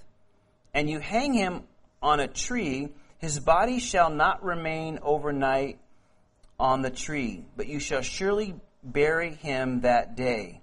[0.72, 1.64] And you hang him
[2.02, 2.88] on a tree,
[3.18, 5.78] his body shall not remain overnight
[6.58, 10.62] on the tree, but you shall surely bury him that day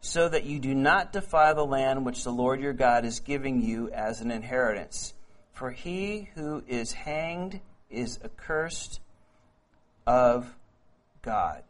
[0.00, 3.62] so that you do not defile the land which the Lord your God is giving
[3.62, 5.12] you as an inheritance.
[5.54, 7.60] For he who is hanged
[7.90, 9.00] is accursed
[10.06, 10.54] of
[11.22, 11.62] God.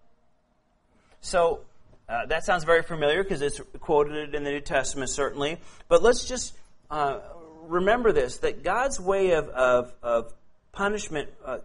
[1.20, 1.60] So,
[2.08, 5.58] uh, that sounds very familiar because it's quoted in the New Testament, certainly.
[5.88, 6.54] But let's just
[6.90, 7.18] uh,
[7.64, 10.32] remember this that God's way of, of, of
[10.72, 11.58] punishment uh,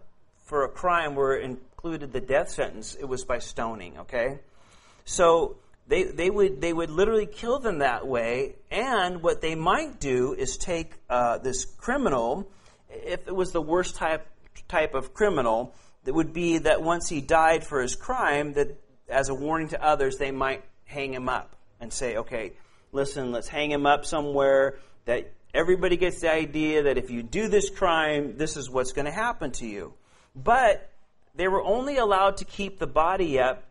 [0.44, 4.38] for a crime where included the death sentence, it was by stoning, okay?
[5.04, 8.54] So, they, they, would, they would literally kill them that way.
[8.70, 12.48] And what they might do is take uh, this criminal,
[12.90, 14.26] if it was the worst type,
[14.68, 15.74] type of criminal,
[16.04, 18.78] that would be that once he died for his crime, that
[19.08, 22.52] as a warning to others, they might hang him up and say, okay,
[22.92, 27.48] listen, let's hang him up somewhere that everybody gets the idea that if you do
[27.48, 29.94] this crime, this is what's going to happen to you.
[30.34, 30.90] But
[31.34, 33.64] they were only allowed to keep the body up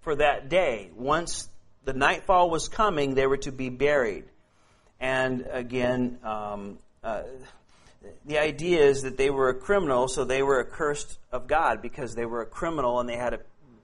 [0.00, 0.90] for that day.
[0.94, 1.48] Once
[1.84, 4.24] the nightfall was coming, they were to be buried.
[5.00, 7.22] And again, um, uh,
[8.24, 12.14] the idea is that they were a criminal, so they were accursed of God because
[12.14, 13.40] they were a criminal and they had a,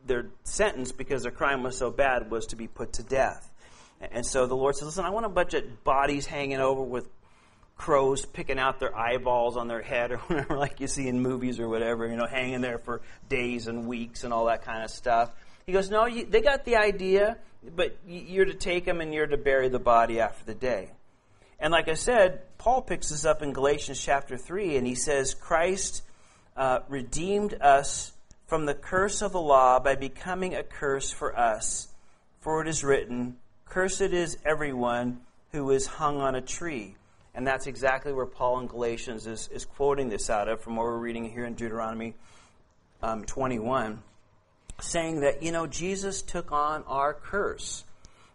[0.07, 3.51] their sentence because their crime was so bad was to be put to death.
[4.01, 7.09] And so the Lord says, Listen, I want a bunch of bodies hanging over with
[7.77, 11.61] crows picking out their eyeballs on their head or whatever, like you see in movies
[11.61, 14.91] or whatever, you know, hanging there for days and weeks and all that kind of
[14.91, 15.31] stuff.
[15.67, 17.39] He goes, No, you, they got the idea,
[17.75, 20.91] but you're to take them and you're to bury the body after the day.
[21.59, 25.35] And like I said, Paul picks this up in Galatians chapter 3, and he says,
[25.35, 26.03] Christ
[26.57, 28.13] uh, redeemed us
[28.47, 31.89] from the curse of the law by becoming a curse for us.
[32.41, 33.37] For it is written,
[33.67, 35.21] Cursed is everyone
[35.53, 36.95] who is hung on a tree.
[37.35, 40.85] And that's exactly where Paul in Galatians is, is quoting this out of from what
[40.85, 42.15] we're reading here in Deuteronomy
[43.03, 44.03] um, 21
[44.81, 47.85] saying that, you know, Jesus took on our curse.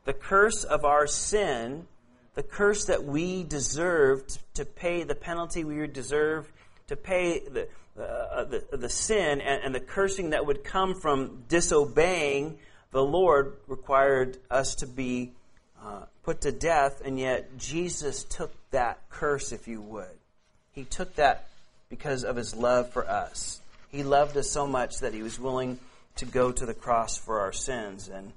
[0.05, 1.87] The curse of our sin,
[2.35, 6.51] the curse that we deserved to pay, the penalty we deserve
[6.87, 7.67] to pay the,
[7.99, 12.57] uh, the, the, sin and, and the cursing that would come from disobeying
[12.91, 15.31] the Lord required us to be
[15.83, 20.15] uh, put to death, and yet Jesus took that curse, if you would.
[20.71, 21.47] He took that
[21.89, 23.61] because of his love for us.
[23.91, 25.79] He loved us so much that he was willing
[26.15, 28.09] to go to the cross for our sins.
[28.09, 28.31] And,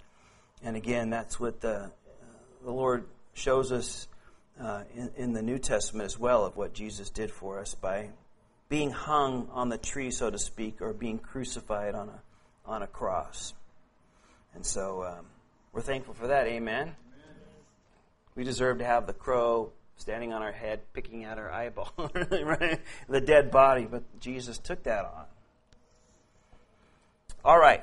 [0.64, 1.88] and again, that's what the, uh,
[2.64, 3.04] the Lord
[3.36, 4.08] shows us
[4.60, 8.08] uh, in, in the New Testament as well of what Jesus did for us by
[8.68, 12.20] being hung on the tree, so to speak, or being crucified on a,
[12.64, 13.54] on a cross.
[14.54, 15.26] And so um,
[15.72, 16.46] we're thankful for that.
[16.46, 16.80] Amen.
[16.82, 16.94] Amen.
[18.34, 21.92] We deserve to have the crow standing on our head, picking at our eyeball,
[22.30, 22.80] right?
[23.08, 25.24] The dead body, but Jesus took that on.
[27.44, 27.82] All right.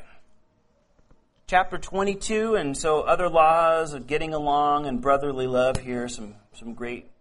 [1.46, 6.74] Chapter 22, and so other laws of getting along and brotherly love here, some, some
[6.74, 7.12] great,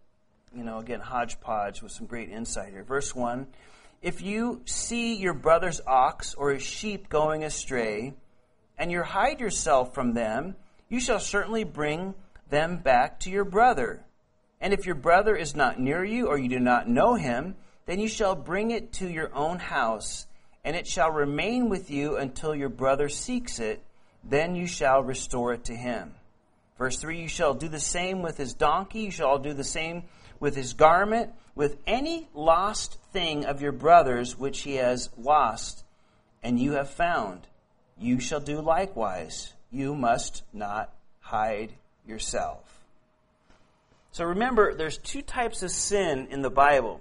[0.54, 2.84] you know, again, hodgepodge with some great insight here.
[2.84, 3.48] Verse 1
[4.00, 8.14] If you see your brother's ox or his sheep going astray,
[8.78, 10.54] and you hide yourself from them,
[10.88, 12.14] you shall certainly bring
[12.48, 14.04] them back to your brother.
[14.60, 17.56] And if your brother is not near you, or you do not know him,
[17.86, 20.28] then you shall bring it to your own house,
[20.64, 23.82] and it shall remain with you until your brother seeks it.
[24.24, 26.14] Then you shall restore it to him.
[26.78, 30.04] Verse 3 You shall do the same with his donkey, you shall do the same
[30.40, 35.84] with his garment, with any lost thing of your brother's which he has lost,
[36.42, 37.46] and you have found
[38.02, 39.52] you shall do likewise.
[39.70, 41.72] You must not hide
[42.06, 42.80] yourself.
[44.10, 47.00] So remember, there's two types of sin in the Bible.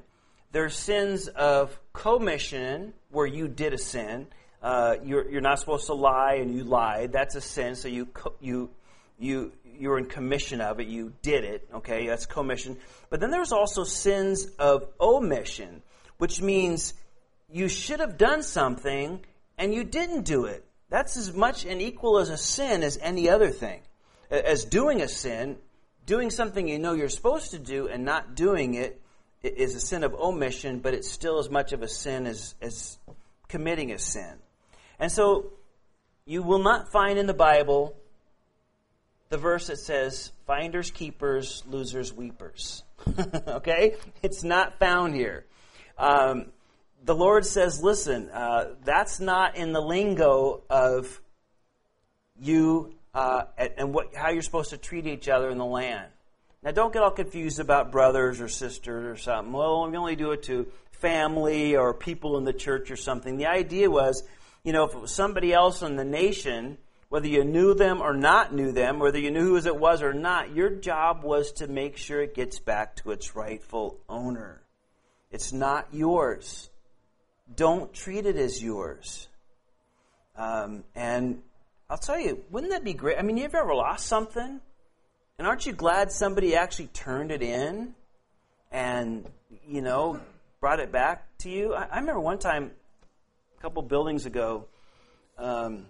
[0.51, 4.27] There's sins of commission, where you did a sin.
[4.61, 7.11] Uh, you're, you're not supposed to lie, and you lied.
[7.11, 7.75] That's a sin.
[7.75, 8.09] So you
[8.39, 8.69] you
[9.17, 10.87] you you're in commission of it.
[10.87, 11.67] You did it.
[11.73, 12.77] Okay, that's commission.
[13.09, 15.81] But then there's also sins of omission,
[16.17, 16.93] which means
[17.49, 19.19] you should have done something
[19.57, 20.65] and you didn't do it.
[20.89, 23.81] That's as much and equal as a sin as any other thing.
[24.29, 25.57] As doing a sin,
[26.05, 29.01] doing something you know you're supposed to do and not doing it
[29.43, 32.97] is a sin of omission, but it's still as much of a sin as, as
[33.47, 34.33] committing a sin.
[35.01, 35.51] And so
[36.25, 37.97] you will not find in the Bible
[39.29, 42.83] the verse that says, finders, keepers, losers, weepers.
[43.47, 43.95] okay?
[44.21, 45.45] It's not found here.
[45.97, 46.51] Um,
[47.03, 51.19] the Lord says, listen, uh, that's not in the lingo of
[52.39, 56.11] you uh, and what, how you're supposed to treat each other in the land.
[56.61, 59.51] Now, don't get all confused about brothers or sisters or something.
[59.51, 63.37] Well, we only do it to family or people in the church or something.
[63.37, 64.23] The idea was,
[64.63, 66.77] you know, if it was somebody else in the nation,
[67.09, 70.13] whether you knew them or not knew them, whether you knew who it was or
[70.13, 74.61] not, your job was to make sure it gets back to its rightful owner.
[75.31, 76.69] It's not yours
[77.55, 79.27] don't treat it as yours.
[80.35, 81.41] Um, and
[81.89, 83.17] I'll tell you, wouldn't that be great?
[83.17, 84.61] I mean, you ever lost something?
[85.37, 87.95] And aren't you glad somebody actually turned it in
[88.71, 89.27] and,
[89.67, 90.19] you know,
[90.59, 91.73] brought it back to you?
[91.73, 92.71] I, I remember one time,
[93.61, 94.65] a couple buildings ago,
[95.37, 95.85] um,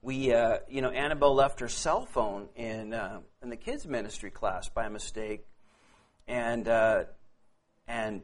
[0.00, 4.30] we, uh, you know, Annabelle left her cell phone in, uh, in the kids' ministry
[4.30, 5.44] class by mistake.
[6.28, 7.04] And, uh,
[7.88, 8.22] and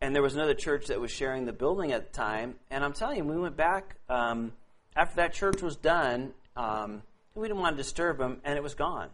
[0.00, 2.56] and there was another church that was sharing the building at the time.
[2.72, 4.52] And I'm telling you, we went back um,
[4.96, 6.32] after that church was done.
[6.56, 7.02] Um,
[7.36, 9.10] we didn't want to disturb them, and it was gone.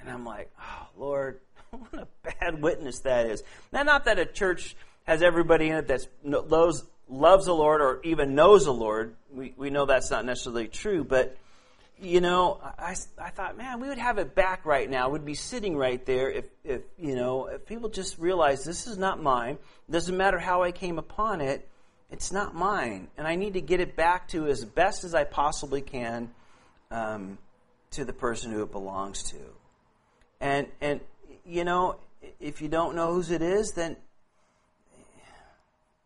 [0.00, 1.38] And I'm like, oh, Lord,
[1.70, 3.44] what a bad witness that is.
[3.72, 4.74] Now, not that a church
[5.04, 9.16] has everybody in it that loves, loves the Lord or even knows the Lord.
[9.32, 11.36] We, we know that's not necessarily true, but
[12.02, 15.08] you know, I, I thought, man, we would have it back right now.
[15.08, 18.98] We'd be sitting right there if, if, you know, if people just realize this is
[18.98, 19.58] not mine.
[19.88, 21.68] Doesn't matter how I came upon it.
[22.10, 23.08] It's not mine.
[23.16, 26.30] And I need to get it back to as best as I possibly can
[26.90, 27.38] um,
[27.92, 29.38] to the person who it belongs to.
[30.40, 31.00] And, and,
[31.46, 32.00] you know,
[32.40, 33.96] if you don't know whose it is, then,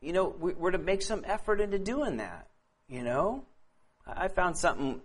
[0.00, 2.48] you know, we're to make some effort into doing that,
[2.88, 3.44] you know?
[4.06, 5.00] I found something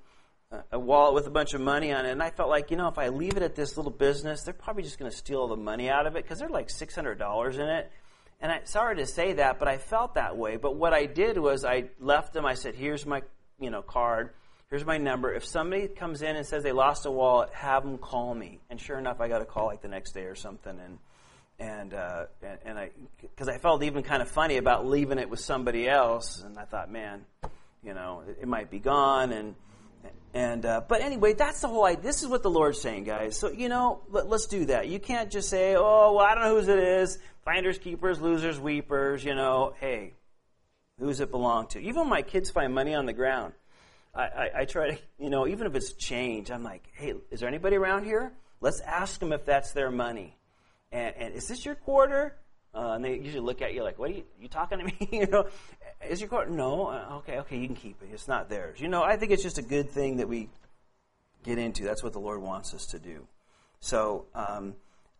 [0.71, 2.87] a wallet with a bunch of money on it, and I felt like, you know,
[2.87, 5.55] if I leave it at this little business, they're probably just going to steal the
[5.55, 7.91] money out of it because they're like six hundred dollars in it.
[8.41, 10.57] And I sorry to say that, but I felt that way.
[10.57, 12.45] But what I did was I left them.
[12.45, 13.21] I said, "Here's my,
[13.59, 14.31] you know, card.
[14.69, 15.33] Here's my number.
[15.33, 18.79] If somebody comes in and says they lost a wallet, have them call me." And
[18.79, 20.97] sure enough, I got a call like the next day or something, and
[21.61, 22.89] and uh, and, and I
[23.21, 26.65] because I felt even kind of funny about leaving it with somebody else, and I
[26.65, 27.21] thought, man,
[27.83, 29.55] you know, it, it might be gone, and
[30.33, 32.01] And uh, but anyway, that's the whole idea.
[32.01, 33.37] This is what the Lord's saying, guys.
[33.37, 34.87] So you know, let, us do that.
[34.87, 38.59] You can't just say, "Oh, well, I don't know whose it is." Finders, keepers, losers,
[38.59, 39.23] weepers.
[39.23, 40.13] You know, hey,
[40.99, 41.79] who's it belong to?
[41.79, 43.53] Even my kids find money on the ground,
[44.15, 47.41] I, I, I try to, you know, even if it's change, I'm like, "Hey, is
[47.41, 48.31] there anybody around here?
[48.61, 50.37] Let's ask them if that's their money."
[50.91, 52.35] And, and is this your quarter?
[52.73, 54.95] Uh, and they usually look at you like, "What are you, you talking to me?"
[55.11, 55.45] you know,
[56.07, 56.49] is your quarter?
[56.49, 56.87] No.
[56.87, 58.09] Uh, okay, okay, you can keep it.
[58.13, 58.79] It's not theirs.
[58.79, 60.49] You know, I think it's just a good thing that we
[61.43, 61.83] get into.
[61.83, 63.27] That's what the Lord wants us to do.
[63.81, 64.75] So, um,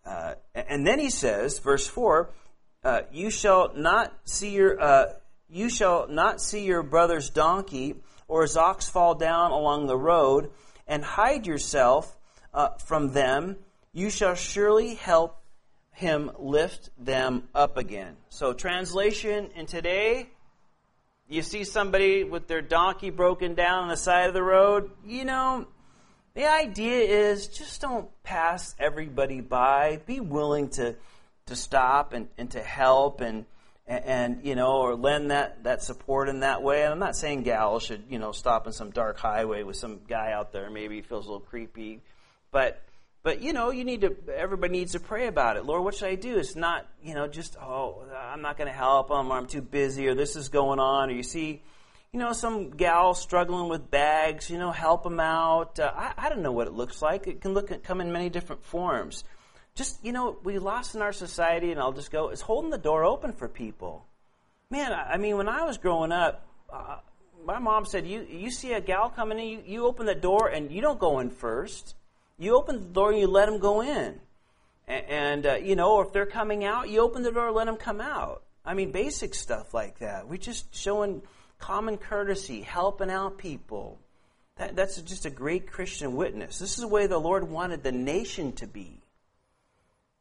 [0.05, 2.29] uh, and then he says, verse four,
[2.85, 5.05] uh, "You shall not see your uh,
[5.49, 7.95] you shall not see your brother's donkey
[8.29, 10.51] or his ox fall down along the road,
[10.87, 12.17] and hide yourself
[12.53, 13.57] uh, from them.
[13.91, 15.40] You shall surely help."
[15.91, 18.15] Him lift them up again.
[18.29, 20.29] So, translation in today,
[21.27, 25.25] you see somebody with their donkey broken down on the side of the road, you
[25.25, 25.67] know,
[26.33, 29.99] the idea is just don't pass everybody by.
[30.05, 30.95] Be willing to,
[31.47, 33.45] to stop and, and to help and,
[33.85, 36.83] and, and, you know, or lend that, that support in that way.
[36.83, 39.99] And I'm not saying gals should, you know, stop in some dark highway with some
[40.07, 40.69] guy out there.
[40.69, 42.01] Maybe he feels a little creepy.
[42.51, 42.81] But
[43.23, 44.15] but you know, you need to.
[44.35, 45.65] Everybody needs to pray about it.
[45.65, 46.37] Lord, what should I do?
[46.37, 49.61] It's not you know just oh I'm not going to help them or I'm too
[49.61, 51.61] busy or this is going on or you see,
[52.11, 54.49] you know, some gal struggling with bags.
[54.49, 55.79] You know, help them out.
[55.79, 57.27] Uh, I, I don't know what it looks like.
[57.27, 59.23] It can look come in many different forms.
[59.75, 62.79] Just you know, we lost in our society, and I'll just go is holding the
[62.79, 64.05] door open for people.
[64.71, 66.47] Man, I, I mean, when I was growing up.
[66.71, 66.97] Uh,
[67.43, 70.47] my mom said, "You you see a gal coming in, you, you open the door
[70.47, 71.95] and you don't go in first
[72.41, 74.19] you open the door and you let them go in.
[74.87, 77.55] And, and uh, you know, or if they're coming out, you open the door and
[77.55, 78.43] let them come out.
[78.65, 80.27] I mean, basic stuff like that.
[80.27, 81.21] We're just showing
[81.59, 83.99] common courtesy, helping out people.
[84.57, 86.59] That, that's just a great Christian witness.
[86.59, 88.99] This is the way the Lord wanted the nation to be.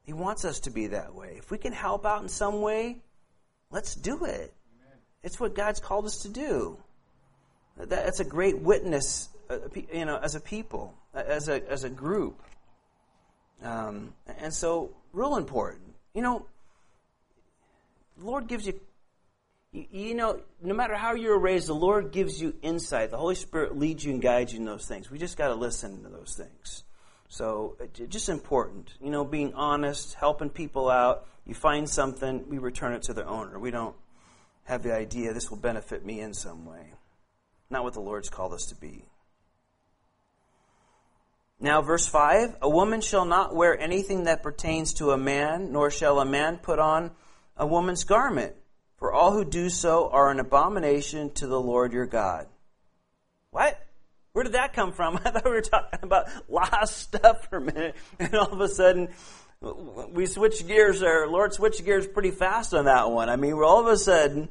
[0.05, 1.37] He wants us to be that way.
[1.39, 2.99] If we can help out in some way,
[3.71, 4.53] let's do it.
[4.53, 4.99] Amen.
[5.23, 6.79] It's what God's called us to do.
[7.77, 9.29] That's a great witness,
[9.93, 12.41] you know, as a people as a, as a group.
[13.63, 15.95] Um, and so, real important.
[16.15, 16.47] You know,
[18.19, 18.81] the Lord gives you,
[19.73, 23.11] you, you, know, no matter how you were raised, the Lord gives you insight.
[23.11, 25.11] The Holy Spirit leads you and guides you in those things.
[25.11, 26.85] We just got to listen to those things.
[27.29, 27.77] So,
[28.09, 28.93] just important.
[29.01, 31.27] You know, being honest, helping people out.
[31.47, 33.59] You find something, we return it to the owner.
[33.59, 33.97] We don't
[34.65, 36.93] have the idea this will benefit me in some way.
[37.71, 39.05] Not what the Lord's called us to be.
[41.61, 45.91] Now, verse 5 A woman shall not wear anything that pertains to a man, nor
[45.91, 47.11] shall a man put on
[47.57, 48.55] a woman's garment,
[48.97, 52.47] for all who do so are an abomination to the Lord your God.
[53.51, 53.79] What?
[54.33, 55.17] Where did that come from?
[55.25, 58.69] I thought we were talking about lost stuff for a minute, and all of a
[58.69, 59.09] sudden
[59.61, 61.29] we switch gears there.
[61.29, 63.29] Lord switched gears pretty fast on that one.
[63.29, 64.49] I mean, we're all of a sudden,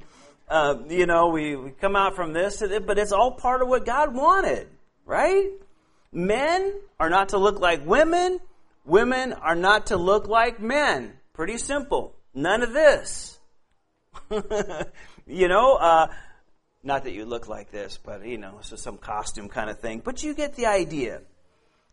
[0.48, 3.86] uh, you know, we, we come out from this, but it's all part of what
[3.88, 4.68] God wanted,
[5.06, 5.50] right?
[6.12, 8.40] Men are not to look like women.
[8.86, 11.14] Women are not to look like men.
[11.34, 12.16] Pretty simple.
[12.34, 13.40] None of this.
[15.28, 16.08] you know, uh,
[16.84, 20.02] not that you look like this, but you know, so some costume kind of thing.
[20.04, 21.22] But you get the idea.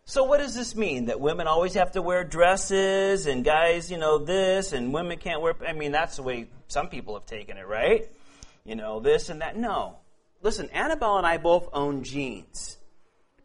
[0.04, 1.06] So what does this mean?
[1.06, 5.42] That women always have to wear dresses and guys, you know, this and women can't
[5.42, 8.08] wear I mean, that's the way some people have taken it, right?
[8.64, 9.56] You know, this and that.
[9.56, 9.96] No.
[10.42, 12.75] Listen, Annabelle and I both own jeans.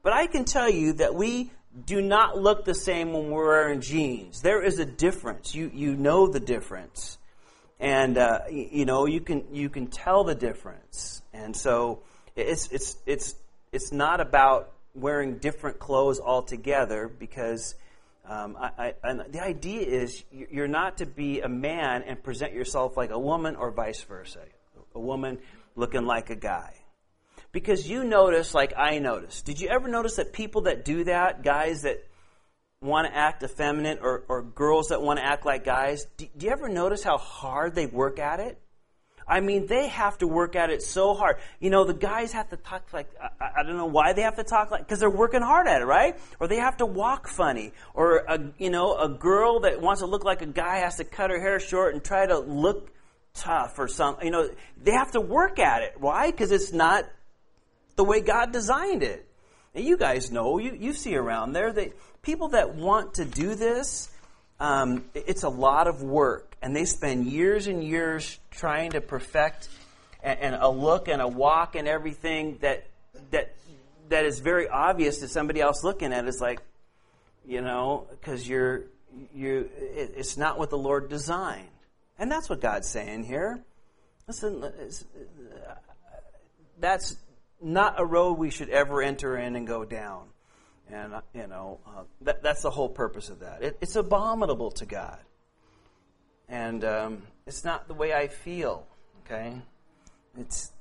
[0.03, 1.51] But I can tell you that we
[1.85, 4.41] do not look the same when we're wearing jeans.
[4.41, 5.53] There is a difference.
[5.55, 7.17] You you know the difference,
[7.79, 11.21] and uh, you know you can you can tell the difference.
[11.33, 12.01] And so
[12.35, 13.35] it's it's it's
[13.71, 17.75] it's not about wearing different clothes altogether because.
[18.23, 22.95] Um, I, I, the idea is you're not to be a man and present yourself
[22.95, 24.41] like a woman or vice versa.
[24.93, 25.39] A woman
[25.75, 26.80] looking like a guy.
[27.51, 29.41] Because you notice, like I notice.
[29.41, 32.03] Did you ever notice that people that do that, guys that
[32.81, 36.45] want to act effeminate or, or girls that want to act like guys, do, do
[36.47, 38.59] you ever notice how hard they work at it?
[39.27, 41.37] I mean, they have to work at it so hard.
[41.59, 44.35] You know, the guys have to talk like, I, I don't know why they have
[44.37, 46.19] to talk like, because they're working hard at it, right?
[46.39, 47.71] Or they have to walk funny.
[47.93, 51.03] Or, a, you know, a girl that wants to look like a guy has to
[51.03, 52.91] cut her hair short and try to look
[53.33, 54.25] tough or something.
[54.25, 54.49] You know,
[54.81, 55.93] they have to work at it.
[55.99, 56.31] Why?
[56.31, 57.05] Because it's not
[57.95, 59.27] the way God designed it.
[59.73, 63.55] And you guys know, you, you see around there that people that want to do
[63.55, 64.09] this,
[64.59, 66.55] um, it's a lot of work.
[66.61, 69.69] And they spend years and years trying to perfect
[70.21, 72.87] and, and a look and a walk and everything that,
[73.31, 73.55] that
[74.11, 76.27] that is very obvious to somebody else looking at it.
[76.27, 76.61] It's like,
[77.47, 78.83] you know, because you're,
[79.33, 81.67] you, it, it's not what the Lord designed.
[82.19, 83.63] And that's what God's saying here.
[84.27, 84.63] Listen,
[86.79, 87.15] that's
[87.61, 90.27] not a road we should ever enter in and go down.
[90.91, 93.63] And, you know, uh, that, that's the whole purpose of that.
[93.63, 95.19] It, it's abominable to God.
[96.49, 98.85] And um, it's not the way I feel,
[99.25, 99.61] okay?
[100.37, 100.71] It's,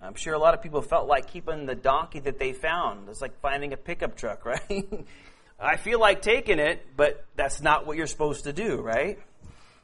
[0.00, 3.08] I'm sure a lot of people felt like keeping the donkey that they found.
[3.08, 4.86] It's like finding a pickup truck, right?
[5.58, 9.18] I feel like taking it, but that's not what you're supposed to do, right?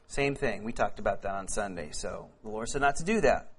[0.07, 0.63] Same thing.
[0.63, 1.89] We talked about that on Sunday.
[1.91, 3.51] So the Lord said not to do that.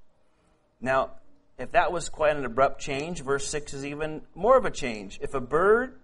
[0.80, 1.12] Now,
[1.58, 5.18] if that was quite an abrupt change, verse 6 is even more of a change.
[5.22, 6.00] If a bird,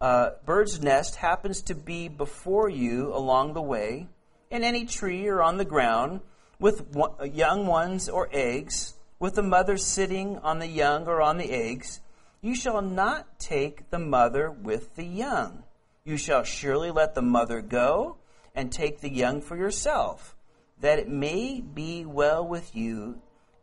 [0.00, 4.08] uh, bird's nest happens to be before you along the way,
[4.50, 6.20] in any tree or on the ground,
[6.58, 6.94] with
[7.32, 12.00] young ones or eggs, with the mother sitting on the young or on the eggs,
[12.40, 15.62] you shall not take the mother with the young.
[16.04, 18.16] You shall surely let the mother go
[18.54, 20.36] and take the young for yourself,
[20.80, 23.20] that it may be well with you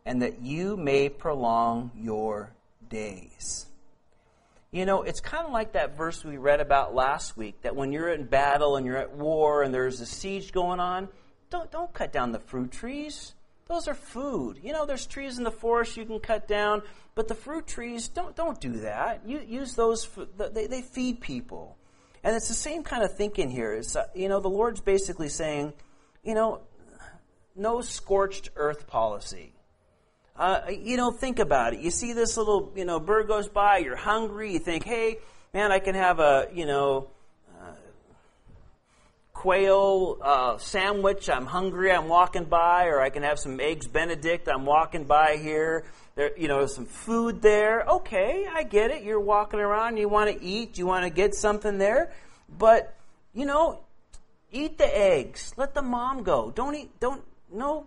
[0.08, 2.50] and that you may prolong your
[2.88, 3.66] days.
[4.70, 7.92] You know, it's kind of like that verse we read about last week that when
[7.92, 11.08] you're in battle and you're at war and there's a siege going on,
[11.50, 13.34] don't, don't cut down the fruit trees.
[13.66, 14.60] Those are food.
[14.62, 16.80] You know, there's trees in the forest you can cut down,
[17.14, 19.28] but the fruit trees, don't, don't do that.
[19.28, 21.76] You, use those, they, they feed people.
[22.24, 23.74] And it's the same kind of thinking here.
[23.74, 25.74] It's, uh, you know, the Lord's basically saying,
[26.24, 26.62] you know,
[27.54, 29.52] no scorched earth policy.
[30.38, 31.80] Uh, you know, think about it.
[31.80, 35.18] You see this little, you know, bird goes by, you're hungry, you think, hey,
[35.52, 37.08] man, I can have a, you know,
[37.60, 37.72] uh,
[39.32, 41.28] quail uh, sandwich.
[41.28, 41.90] I'm hungry.
[41.90, 44.48] I'm walking by, or I can have some eggs Benedict.
[44.48, 45.84] I'm walking by here.
[46.14, 47.82] There, you know, some food there.
[47.82, 49.02] Okay, I get it.
[49.02, 49.96] You're walking around.
[49.96, 50.78] You want to eat.
[50.78, 52.12] You want to get something there,
[52.48, 52.94] but
[53.34, 53.80] you know,
[54.52, 55.52] eat the eggs.
[55.56, 56.50] Let the mom go.
[56.50, 56.98] Don't eat.
[57.00, 57.22] Don't
[57.52, 57.86] no.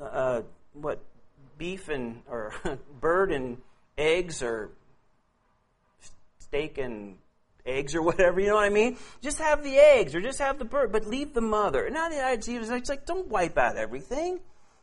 [0.00, 0.42] Uh,
[0.80, 1.00] what
[1.58, 2.52] beef and or
[3.00, 3.58] bird and
[3.96, 4.70] eggs or
[6.38, 7.16] steak and
[7.64, 8.96] eggs or whatever, you know what I mean?
[9.20, 11.88] Just have the eggs or just have the bird, but leave the mother.
[11.90, 14.40] Now the idea is like don't wipe out everything.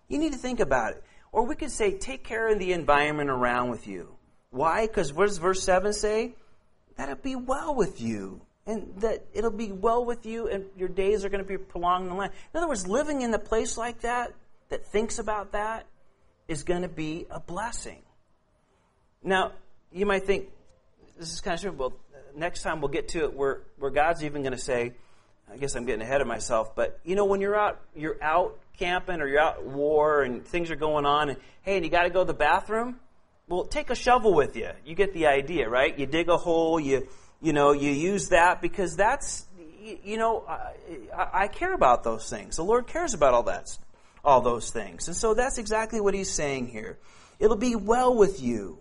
[0.07, 1.03] You need to think about it.
[1.31, 4.15] Or we could say take care of the environment around with you.
[4.51, 4.85] Why?
[4.85, 6.35] Because what does verse 7 say?
[6.97, 8.41] That it be well with you.
[8.67, 12.03] And that it'll be well with you and your days are going to be prolonged
[12.03, 12.33] in the land.
[12.53, 14.33] In other words, living in a place like that,
[14.73, 15.85] that thinks about that
[16.47, 18.01] is going to be a blessing.
[19.23, 19.51] Now,
[19.91, 20.49] you might think,
[21.15, 21.71] this is kind of true.
[21.71, 21.93] Well,
[22.35, 24.93] next time we'll get to it where, where God's even going to say,
[25.51, 28.57] I guess I'm getting ahead of myself, but you know, when you're out, you're out
[28.79, 31.91] camping or you're out at war and things are going on, and hey, and you
[31.91, 32.99] got to go to the bathroom.
[33.47, 34.71] Well, take a shovel with you.
[34.83, 35.95] You get the idea, right?
[35.95, 36.79] You dig a hole.
[36.79, 37.07] You,
[37.43, 39.45] you know, you use that because that's,
[40.03, 42.55] you know, I, I care about those things.
[42.55, 43.77] The Lord cares about all that
[44.23, 45.07] all those things.
[45.07, 46.97] And so that's exactly what he's saying here.
[47.39, 48.79] It'll be well with you.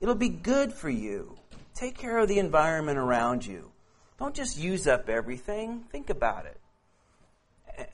[0.00, 1.38] It'll be good for you.
[1.74, 3.70] Take care of the environment around you.
[4.18, 5.84] Don't just use up everything.
[5.90, 6.60] Think about it.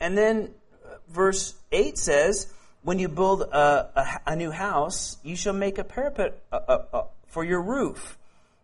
[0.01, 0.51] And then
[0.85, 5.79] uh, verse 8 says, When you build a, a, a new house, you shall make
[5.79, 8.19] a parapet uh, uh, for your roof,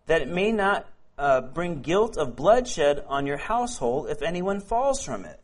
[0.06, 5.02] that it may not uh, bring guilt of bloodshed on your household if anyone falls
[5.02, 5.40] from it.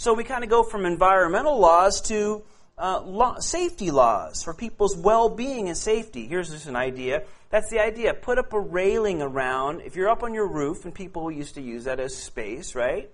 [0.00, 2.42] So we kind of go from environmental laws to
[2.78, 6.26] uh, law, safety laws for people's well being and safety.
[6.26, 7.24] Here's just an idea.
[7.50, 8.14] That's the idea.
[8.14, 9.82] Put up a railing around.
[9.82, 13.10] If you're up on your roof, and people used to use that as space, right?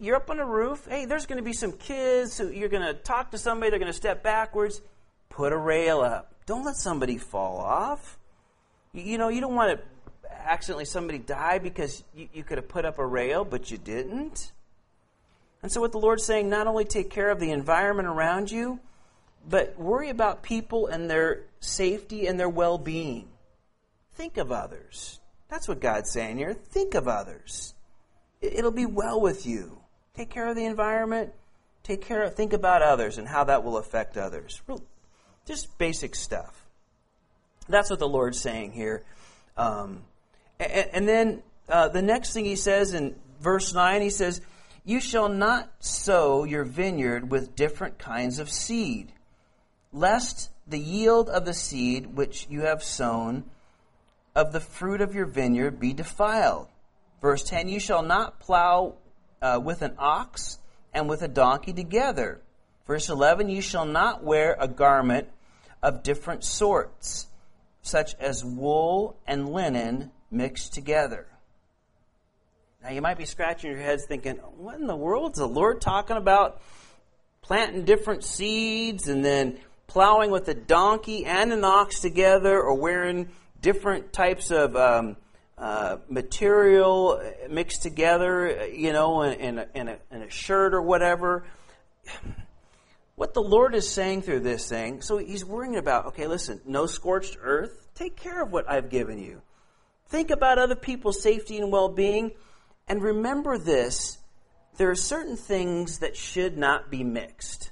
[0.00, 0.86] You're up on a roof.
[0.88, 2.40] Hey, there's going to be some kids.
[2.40, 3.68] You're going to talk to somebody.
[3.68, 4.80] They're going to step backwards.
[5.28, 6.32] Put a rail up.
[6.46, 8.18] Don't let somebody fall off.
[8.94, 12.68] You, you know, you don't want to accidentally somebody die because you, you could have
[12.68, 14.52] put up a rail, but you didn't.
[15.62, 18.78] And so, what the Lord's saying, not only take care of the environment around you,
[19.48, 23.28] but worry about people and their safety and their well being.
[24.12, 25.20] Think of others.
[25.48, 26.54] That's what God's saying here.
[26.54, 27.74] Think of others.
[28.40, 29.78] It'll be well with you.
[30.14, 31.32] Take care of the environment.
[31.82, 34.60] Take care of, think about others and how that will affect others.
[35.46, 36.66] Just basic stuff.
[37.68, 39.04] That's what the Lord's saying here.
[39.56, 40.02] Um,
[40.60, 44.40] and, and, then uh, the next thing he says in verse 9, he says,
[44.88, 49.12] you shall not sow your vineyard with different kinds of seed,
[49.92, 53.44] lest the yield of the seed which you have sown
[54.34, 56.68] of the fruit of your vineyard be defiled.
[57.20, 58.94] Verse 10 You shall not plow
[59.42, 60.58] uh, with an ox
[60.94, 62.40] and with a donkey together.
[62.86, 65.28] Verse 11 You shall not wear a garment
[65.82, 67.26] of different sorts.
[67.82, 71.26] such as wool and linen mixed together.
[72.88, 75.78] Now you might be scratching your heads thinking, what in the world is the Lord
[75.78, 76.62] talking about
[77.42, 83.28] planting different seeds and then plowing with a donkey and an ox together or wearing
[83.60, 85.16] different types of um,
[85.58, 87.20] uh, material
[87.50, 91.44] mixed together, you know, in, in, a, in, a, in a shirt or whatever.
[93.16, 96.86] What the Lord is saying through this thing, so He's worrying about, okay, listen, no
[96.86, 97.86] scorched earth.
[97.94, 99.42] Take care of what I've given you.
[100.06, 102.30] Think about other people's safety and well being.
[102.88, 104.18] And remember this
[104.78, 107.70] there are certain things that should not be mixed.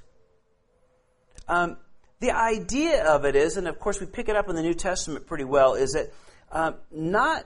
[1.49, 1.77] Um,
[2.19, 4.75] the idea of it is, and of course we pick it up in the New
[4.75, 6.13] Testament pretty well, is that
[6.51, 7.45] um, not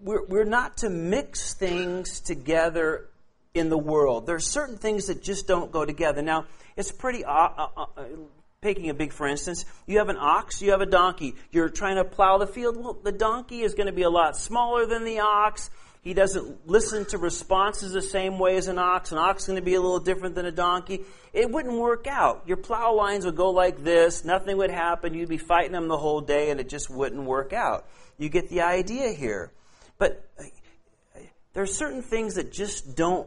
[0.00, 3.08] we're, we're not to mix things together
[3.54, 4.26] in the world.
[4.26, 6.20] There are certain things that just don't go together.
[6.20, 6.44] Now,
[6.76, 8.04] it's pretty, uh, uh, uh,
[8.62, 11.36] a big for instance, you have an ox, you have a donkey.
[11.50, 12.76] You're trying to plow the field.
[12.76, 15.70] Well, the donkey is going to be a lot smaller than the ox.
[16.06, 19.10] He doesn't listen to responses the same way as an ox.
[19.10, 21.00] An ox is going to be a little different than a donkey.
[21.32, 22.44] It wouldn't work out.
[22.46, 24.24] Your plow lines would go like this.
[24.24, 25.14] Nothing would happen.
[25.14, 27.88] You'd be fighting them the whole day, and it just wouldn't work out.
[28.18, 29.50] You get the idea here.
[29.98, 30.44] But uh,
[31.54, 33.26] there are certain things that just don't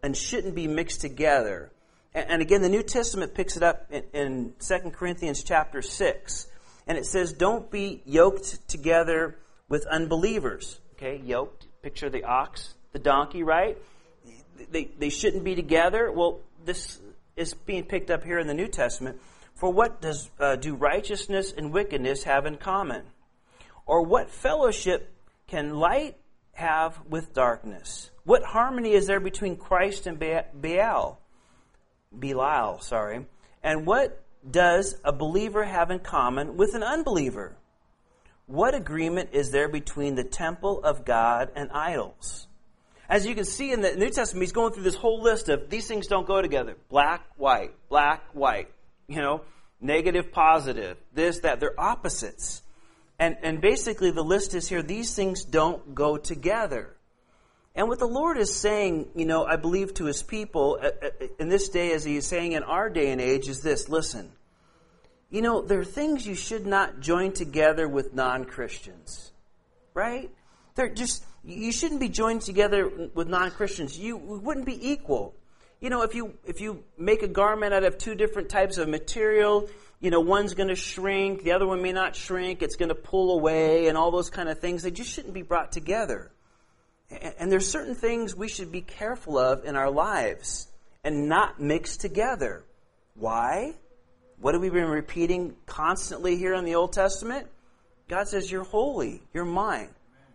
[0.00, 1.72] and shouldn't be mixed together.
[2.14, 6.46] And, again, the New Testament picks it up in, in 2 Corinthians chapter 6.
[6.86, 9.36] And it says, Don't be yoked together
[9.68, 10.78] with unbelievers.
[10.94, 13.78] Okay, yoked Picture the ox, the donkey, right?
[14.70, 16.12] They, they shouldn't be together.
[16.12, 17.00] Well, this
[17.36, 19.20] is being picked up here in the New Testament.
[19.54, 23.02] For what does uh, do righteousness and wickedness have in common?
[23.86, 25.12] Or what fellowship
[25.46, 26.16] can light
[26.52, 28.10] have with darkness?
[28.24, 31.20] What harmony is there between Christ and Baal?
[32.16, 33.26] Belial, sorry.
[33.62, 37.56] And what does a believer have in common with an unbeliever?
[38.50, 42.48] What agreement is there between the temple of God and idols?
[43.08, 45.70] As you can see in the New Testament, he's going through this whole list of
[45.70, 46.76] these things don't go together.
[46.88, 48.68] Black, white, black, white.
[49.06, 49.42] You know,
[49.80, 51.60] negative, positive, this, that.
[51.60, 52.62] They're opposites.
[53.20, 56.96] And, and basically the list is here, these things don't go together.
[57.76, 61.26] And what the Lord is saying, you know, I believe to his people uh, uh,
[61.38, 64.32] in this day, as he is saying in our day and age, is this listen,
[65.30, 69.30] you know, there are things you should not join together with non Christians,
[69.94, 70.30] right?
[70.74, 73.96] They're just, you shouldn't be joined together with non Christians.
[73.98, 75.34] You wouldn't be equal.
[75.80, 78.88] You know, if you, if you make a garment out of two different types of
[78.88, 79.68] material,
[80.00, 82.94] you know, one's going to shrink, the other one may not shrink, it's going to
[82.94, 86.30] pull away, and all those kind of things, they just shouldn't be brought together.
[87.10, 90.68] And, and there's certain things we should be careful of in our lives
[91.04, 92.64] and not mix together.
[93.14, 93.74] Why?
[94.40, 97.46] What have we been repeating constantly here in the Old Testament?
[98.08, 99.90] God says, You're holy, you're mine.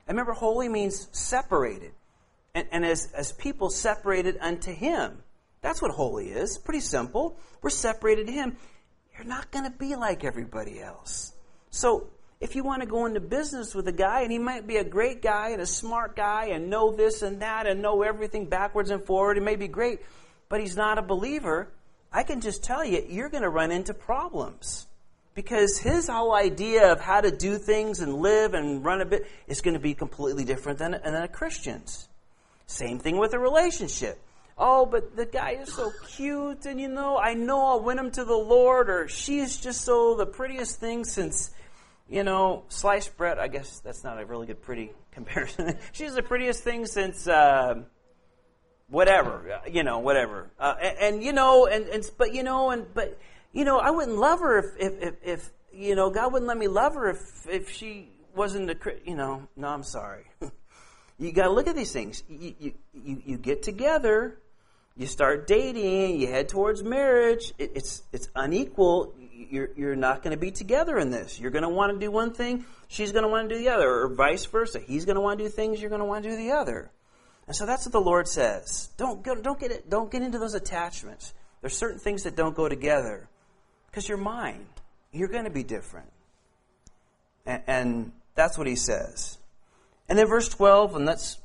[0.07, 1.91] And remember, holy means separated.
[2.53, 5.23] And, and as, as people separated unto Him,
[5.61, 6.59] that's what holy is.
[6.59, 7.39] Pretty simple.
[7.63, 8.57] We're separated to Him.
[9.17, 11.33] You're not going to be like everybody else.
[11.71, 14.75] So, if you want to go into business with a guy, and he might be
[14.77, 18.45] a great guy and a smart guy and know this and that and know everything
[18.45, 20.01] backwards and forward, it may be great,
[20.47, 21.71] but he's not a believer,
[22.15, 24.87] I can just tell you, you're going to run into problems.
[25.33, 29.27] Because his whole idea of how to do things and live and run a bit
[29.47, 32.07] is going to be completely different than, than a Christian's.
[32.67, 34.17] Same thing with a relationship.
[34.57, 38.11] Oh, but the guy is so cute, and you know, I know I'll win him
[38.11, 41.53] to the Lord, or she's just so the prettiest thing since,
[42.07, 43.39] you know, sliced bread.
[43.39, 45.77] I guess that's not a really good pretty comparison.
[45.91, 47.83] she's the prettiest thing since, uh,
[48.89, 50.49] whatever, you know, whatever.
[50.59, 53.19] Uh, and, and, you know, and, and but you know, and but
[53.53, 56.57] you know, I wouldn't love her if if, if, if you know God wouldn't let
[56.57, 59.47] me love her if if she wasn't a you know.
[59.55, 60.25] No, I'm sorry.
[61.17, 62.23] you got to look at these things.
[62.29, 64.37] You, you you you get together,
[64.97, 67.53] you start dating, you head towards marriage.
[67.57, 69.15] It, it's it's unequal.
[69.31, 71.39] You're you're not going to be together in this.
[71.39, 73.69] You're going to want to do one thing, she's going to want to do the
[73.69, 74.79] other, or vice versa.
[74.79, 76.91] He's going to want to do things, you're going to want to do the other.
[77.47, 78.89] And so that's what the Lord says.
[78.97, 81.33] Don't, go, don't, get it, don't get into those attachments.
[81.61, 83.27] There's certain things that don't go together
[83.87, 84.65] because you're mine.
[85.11, 86.11] You're going to be different.
[87.45, 89.37] And, and that's what he says.
[90.09, 91.39] And then verse 12, and let's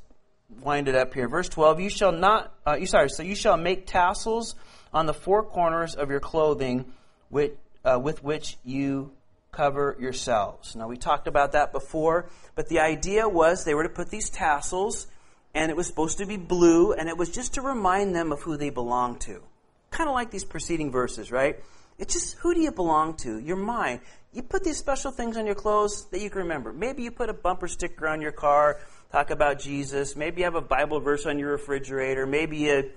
[0.63, 1.29] wind it up here.
[1.29, 4.55] Verse 12, you shall not, uh, you sorry, so you shall make tassels
[4.93, 6.93] on the four corners of your clothing
[7.31, 7.53] with,
[7.85, 9.13] uh, with which you
[9.53, 10.77] cover yourselves.
[10.77, 14.31] Now we talked about that before, but the idea was they were to put these
[14.31, 15.07] tassels
[15.55, 18.43] and it was supposed to be blue, and it was just to remind them of
[18.43, 19.43] who they belonged to.
[19.91, 21.59] Kind of like these preceding verses, right?
[21.99, 23.39] It's just who do you belong to?
[23.39, 24.01] Your mind.
[24.33, 26.73] You put these special things on your clothes that you can remember.
[26.73, 28.79] Maybe you put a bumper sticker on your car,
[29.11, 30.15] talk about Jesus.
[30.15, 32.27] Maybe you have a Bible verse on your refrigerator.
[32.27, 32.91] Maybe you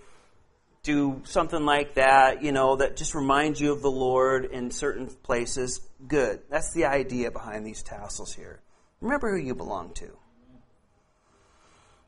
[0.84, 5.08] do something like that, you know, that just reminds you of the Lord in certain
[5.08, 5.82] places.
[6.08, 6.42] Good.
[6.50, 8.62] That's the idea behind these tassels here.
[9.02, 10.16] Remember who you belong to.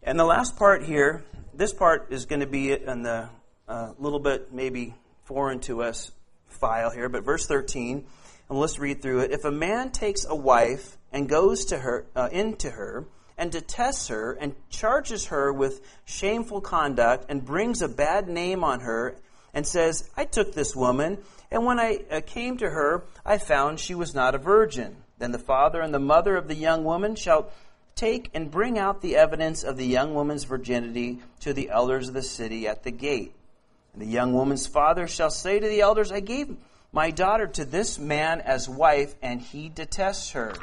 [0.07, 3.27] And the last part here, this part is going to be in the
[3.67, 4.93] uh, little bit maybe
[5.23, 6.11] foreign to us
[6.47, 8.05] file here, but verse 13,
[8.47, 9.31] and let's read through it.
[9.31, 14.09] If a man takes a wife and goes to her uh, into her and detests
[14.09, 19.17] her and charges her with shameful conduct and brings a bad name on her
[19.55, 21.17] and says, I took this woman,
[21.49, 24.97] and when I uh, came to her, I found she was not a virgin.
[25.17, 27.49] Then the father and the mother of the young woman shall
[27.95, 32.13] Take and bring out the evidence of the young woman's virginity to the elders of
[32.13, 33.33] the city at the gate.
[33.93, 36.57] And the young woman's father shall say to the elders, I gave
[36.91, 40.53] my daughter to this man as wife, and he detests her.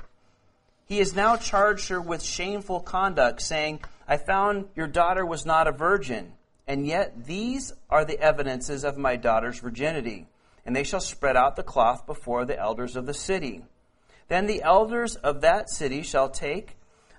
[0.85, 5.67] He has now charged her with shameful conduct, saying, I found your daughter was not
[5.67, 6.35] a virgin,
[6.67, 10.27] and yet these are the evidences of my daughter's virginity.
[10.67, 13.63] And they shall spread out the cloth before the elders of the city.
[14.29, 16.77] Then the elders of that city shall take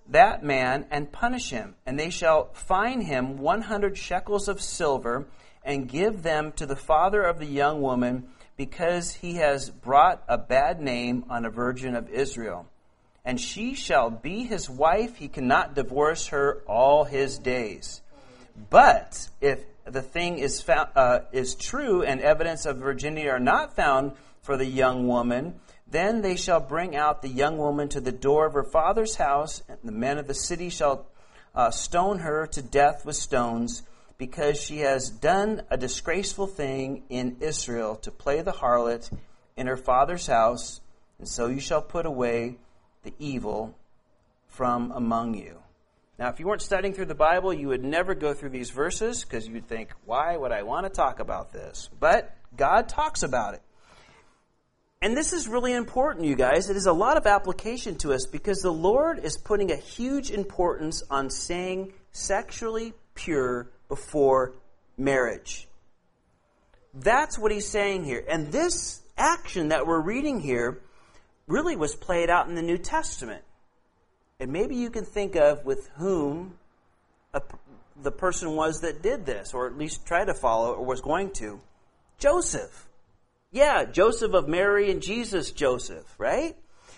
[0.10, 5.26] that man and punish him, and they shall fine him 100 shekels of silver
[5.64, 8.28] and give them to the father of the young woman
[8.58, 12.68] because he has brought a bad name on a virgin of Israel.
[13.26, 18.01] And she shall be his wife, he cannot divorce her all his days.
[18.70, 23.76] But if the thing is, found, uh, is true and evidence of virginity are not
[23.76, 25.60] found for the young woman,
[25.94, 29.64] then they shall bring out the young woman to the door of her father's house,
[29.70, 31.06] and the men of the city shall
[31.56, 33.84] uh, stone her to death with stones,
[34.18, 39.10] because she has done a disgraceful thing in Israel to play the harlot
[39.56, 40.82] in her father's house,
[41.20, 42.58] and so you shall put away
[43.04, 43.76] the evil
[44.48, 45.60] from among you.
[46.18, 49.24] Now, if you weren't studying through the Bible, you would never go through these verses
[49.24, 51.89] because you'd think, why would I want to talk about this?
[52.00, 53.62] But God talks about it.
[55.04, 56.70] And this is really important, you guys.
[56.70, 60.32] It is a lot of application to us because the Lord is putting a huge
[60.32, 64.54] importance on staying sexually pure before
[64.97, 65.68] marriage.
[66.93, 68.24] That's what he's saying here.
[68.30, 70.80] And this action that we're reading here
[71.47, 73.43] really was played out in the New Testament.
[74.39, 76.54] And maybe you can think of with whom
[77.34, 77.41] a,
[78.01, 81.32] the person was that did this, or at least tried to follow, or was going
[81.32, 81.60] to.
[82.20, 82.88] Joseph.
[83.54, 86.56] Yeah, Joseph of Mary and Jesus Joseph, right?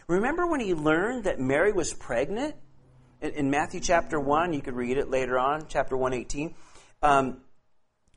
[0.07, 2.55] Remember when he learned that Mary was pregnant?
[3.21, 6.55] In, in Matthew chapter 1, you could read it later on, chapter 118.
[7.03, 7.41] Um,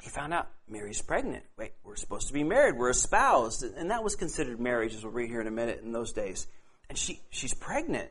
[0.00, 1.42] he found out Mary's pregnant.
[1.58, 2.76] Wait, we're supposed to be married.
[2.76, 3.64] We're espoused.
[3.64, 6.46] And that was considered marriage, as we'll read here in a minute, in those days.
[6.88, 8.08] And she, she's pregnant.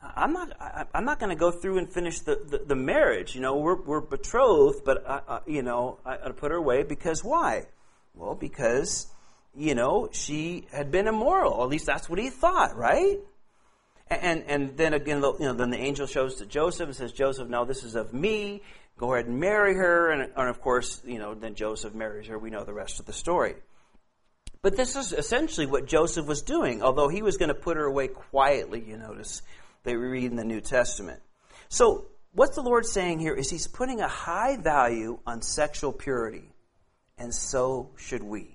[0.00, 0.52] I'm not.
[0.60, 3.34] I, am not going to go through and finish the, the, the, marriage.
[3.34, 6.84] You know, we're, we're betrothed, but I, I, you know, I, I put her away
[6.84, 7.66] because why?
[8.14, 9.08] Well, because
[9.56, 11.62] you know, she had been immoral.
[11.62, 13.18] At least that's what he thought, right?
[14.08, 17.48] And and then again, you know, then the angel shows to Joseph and says, Joseph,
[17.48, 18.62] no, this is of me.
[18.96, 20.10] Go ahead and marry her.
[20.10, 22.38] And, and of course, you know, then Joseph marries her.
[22.38, 23.56] We know the rest of the story.
[24.62, 27.84] But this is essentially what Joseph was doing, although he was going to put her
[27.84, 29.42] away quietly, you notice,
[29.82, 31.20] they read in the New Testament.
[31.68, 36.50] So, what the Lord's saying here is he's putting a high value on sexual purity,
[37.18, 38.53] and so should we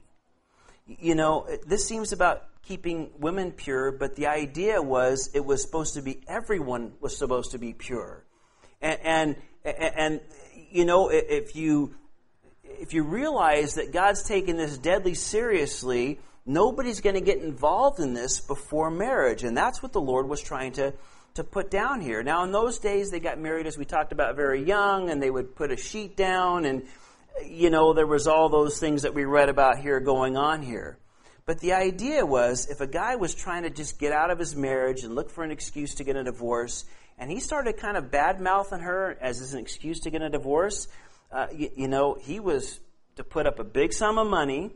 [1.00, 5.94] you know, this seems about keeping women pure, but the idea was it was supposed
[5.96, 8.24] to be everyone was supposed to be pure.
[8.82, 9.36] And, and,
[9.66, 10.22] and
[10.72, 11.96] you know, if you,
[12.64, 18.14] if you realize that God's taking this deadly seriously, nobody's going to get involved in
[18.14, 19.44] this before marriage.
[19.44, 20.94] And that's what the Lord was trying to,
[21.36, 22.24] to put down here.
[22.24, 25.30] Now, in those days, they got married, as we talked about, very young, and they
[25.30, 26.84] would put a sheet down and
[27.46, 30.98] you know, there was all those things that we read about here going on here.
[31.46, 34.56] But the idea was if a guy was trying to just get out of his
[34.56, 36.86] marriage and look for an excuse to get a divorce,
[37.18, 40.88] and he started kind of bad mouthing her as an excuse to get a divorce,
[41.32, 42.80] uh, you, you, know, he was
[43.16, 44.72] to put up a big sum of money,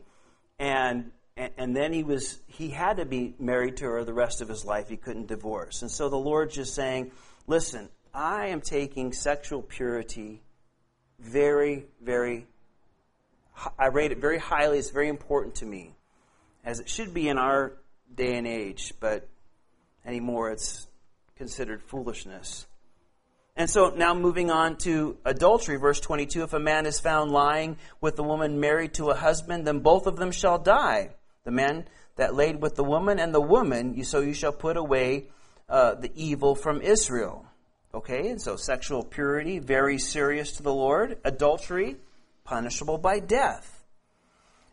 [0.58, 4.48] and, and then he was he had to be married to her the rest of
[4.48, 4.88] his life.
[4.88, 7.10] He couldn't divorce, and so the Lord's just saying,
[7.48, 10.44] "Listen, I am taking sexual purity
[11.18, 12.46] very, very,
[13.78, 14.78] I rate it very highly.
[14.78, 15.92] It's very important to me,
[16.64, 17.72] as it should be in our
[18.14, 19.28] day and age, but
[20.04, 20.86] anymore it's
[21.36, 22.66] considered foolishness.
[23.56, 27.76] And so now moving on to adultery, verse 22 if a man is found lying
[28.00, 31.10] with a woman married to a husband, then both of them shall die.
[31.44, 31.84] the man
[32.16, 35.26] that laid with the woman, and the woman, so you shall put away
[35.68, 37.44] uh, the evil from Israel.
[37.92, 41.18] Okay, and so sexual purity, very serious to the Lord.
[41.24, 41.96] Adultery,
[42.44, 43.84] punishable by death.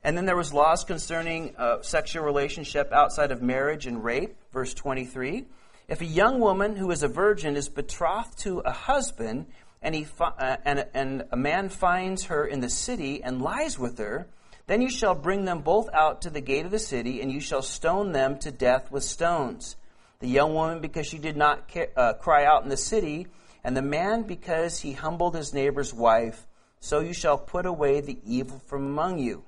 [0.03, 4.73] And then there was laws concerning uh, sexual relationship outside of marriage and rape, verse
[4.73, 5.45] 23.
[5.87, 9.45] If a young woman who is a virgin is betrothed to a husband,
[9.81, 13.79] and, he fi- uh, and, and a man finds her in the city and lies
[13.79, 14.27] with her,
[14.67, 17.39] then you shall bring them both out to the gate of the city, and you
[17.39, 19.77] shall stone them to death with stones.
[20.19, 23.27] The young woman because she did not ca- uh, cry out in the city,
[23.63, 26.47] and the man because he humbled his neighbor's wife.
[26.81, 29.43] So you shall put away the evil from among you.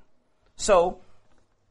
[0.56, 1.00] So,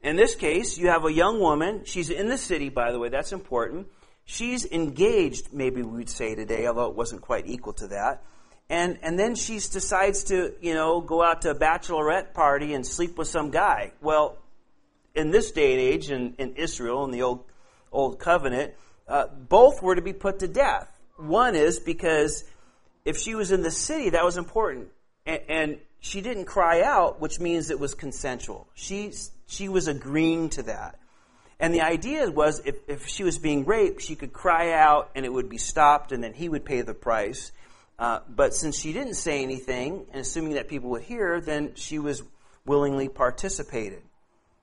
[0.02, 1.82] in this case, you have a young woman.
[1.84, 3.86] She's in the city, by the way, that's important.
[4.24, 8.24] She's engaged, maybe we'd say today, although it wasn't quite equal to that.
[8.68, 12.86] And, and then she decides to, you know, go out to a bachelorette party and
[12.86, 13.92] sleep with some guy.
[14.00, 14.38] Well,
[15.14, 17.44] in this day and age, in, in Israel, in the old,
[17.92, 18.74] old covenant,
[19.06, 20.88] uh, both were to be put to death.
[21.16, 22.44] One is because
[23.04, 24.88] if she was in the city, that was important.
[25.26, 28.66] And, she didn't cry out, which means it was consensual.
[28.74, 29.12] She,
[29.46, 30.98] she was agreeing to that.
[31.60, 35.24] And the idea was if, if she was being raped, she could cry out and
[35.24, 37.52] it would be stopped and then he would pay the price.
[38.00, 42.00] Uh, but since she didn't say anything, and assuming that people would hear, then she
[42.00, 42.24] was
[42.66, 44.02] willingly participated.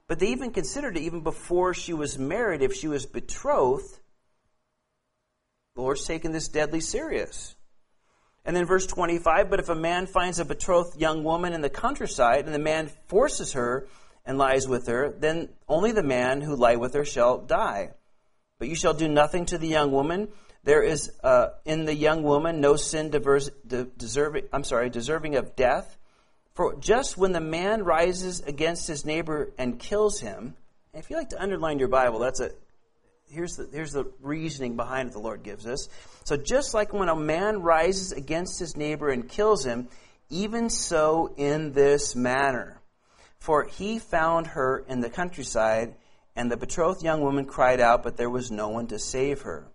[0.09, 3.97] But they even considered it even before she was married, if she was betrothed,
[5.75, 7.55] the Lord's taken this deadly serious.
[8.49, 11.69] And then verse 25, but if a man finds a betrothed young woman in the
[11.69, 13.87] countryside, and the man forces her
[14.25, 17.91] and lies with her, then only the man who lie with her shall die.
[18.57, 20.29] But you shall do nothing to the young woman.
[20.63, 24.45] There is uh, in the young woman no sin diverse, de- deserving.
[24.51, 25.95] I'm sorry, deserving of death.
[26.55, 30.55] For just when the man rises against his neighbor and kills him,
[30.95, 32.49] if you like to underline your Bible, that's a
[33.31, 35.89] here's the, here's the reasoning behind it the Lord gives us.
[36.23, 39.87] So just like when a man rises against his neighbor and kills him,
[40.29, 42.81] even so in this manner.
[43.39, 45.95] For he found her in the countryside,
[46.35, 49.67] and the betrothed young woman cried out, but there was no one to save her.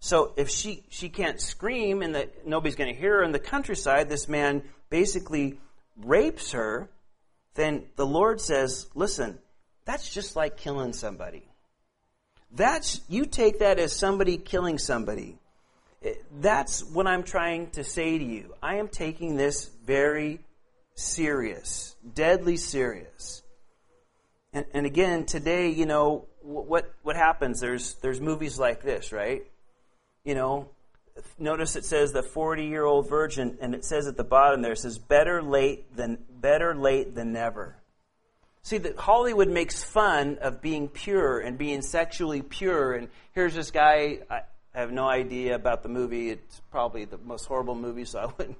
[0.00, 3.38] So if she, she can't scream and that nobody's going to hear her in the
[3.38, 5.58] countryside, this man basically
[5.98, 6.88] rapes her,
[7.54, 9.38] then the Lord says, listen,
[9.84, 11.49] that's just like killing somebody.
[12.52, 15.38] That's, you take that as somebody killing somebody.
[16.02, 18.54] Eh, that's what I'm trying to say to you.
[18.62, 20.40] I am taking this very
[20.94, 23.42] serious, deadly serious.
[24.52, 27.60] And, and again, today, you know, what, what happens?
[27.60, 29.42] There's, there's movies like this, right?
[30.24, 30.70] You know,
[31.38, 34.72] notice it says the 40 year old virgin, and it says at the bottom there,
[34.72, 37.76] it says, better late than, better late than never.
[38.62, 42.92] See, that Hollywood makes fun of being pure and being sexually pure.
[42.92, 44.42] And here's this guy, I
[44.74, 46.30] have no idea about the movie.
[46.30, 48.58] It's probably the most horrible movie, so I wouldn't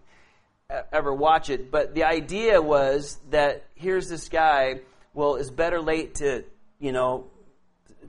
[0.93, 1.71] ever watch it.
[1.71, 4.81] But the idea was that here's this guy,
[5.13, 6.45] well, it's better late to,
[6.79, 7.27] you know,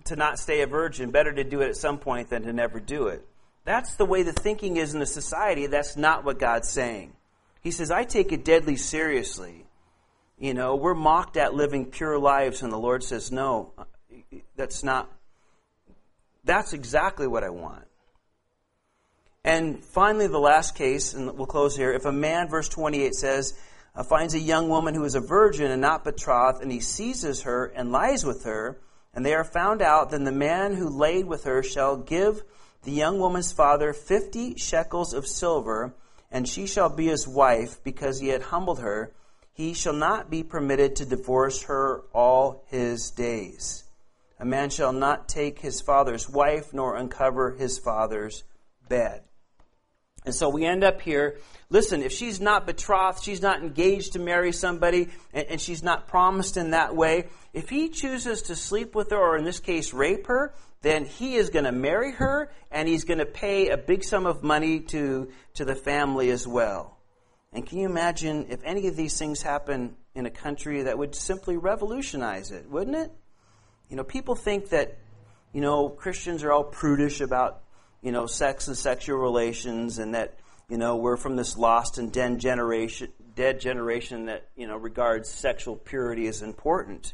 [0.05, 2.79] to not stay a virgin, better to do it at some point than to never
[2.79, 3.27] do it.
[3.63, 5.67] That's the way the thinking is in the society.
[5.67, 7.13] That's not what God's saying.
[7.61, 9.60] He says, I take it deadly seriously.
[10.41, 13.73] You know, we're mocked at living pure lives, and the Lord says, No,
[14.55, 15.07] that's not,
[16.43, 17.85] that's exactly what I want.
[19.43, 21.93] And finally, the last case, and we'll close here.
[21.93, 23.53] If a man, verse 28 says,
[23.93, 27.43] uh, finds a young woman who is a virgin and not betrothed, and he seizes
[27.43, 28.81] her and lies with her,
[29.13, 32.41] and they are found out, then the man who laid with her shall give
[32.81, 35.93] the young woman's father fifty shekels of silver,
[36.31, 39.13] and she shall be his wife, because he had humbled her
[39.53, 43.83] he shall not be permitted to divorce her all his days.
[44.39, 48.43] A man shall not take his father's wife, nor uncover his father's
[48.89, 49.23] bed.
[50.25, 51.37] And so we end up here.
[51.69, 56.07] Listen, if she's not betrothed, she's not engaged to marry somebody, and, and, she's not
[56.07, 59.93] promised in that way, if he chooses to sleep with her, or in this case,
[59.93, 63.77] rape her, then he is going to marry her, and he's going to pay a
[63.77, 66.97] big sum of money to, to the family as well.
[67.53, 71.15] And can you imagine if any of these things happen in a country that would
[71.15, 73.11] simply revolutionize it, wouldn't it?
[73.89, 74.97] You know, people think that,
[75.51, 77.61] you know, Christians are all prudish about,
[78.01, 82.11] you know, sex and sexual relations and that, you know, we're from this lost and
[82.11, 87.13] dead generation, dead generation that, you know, regards sexual purity as important.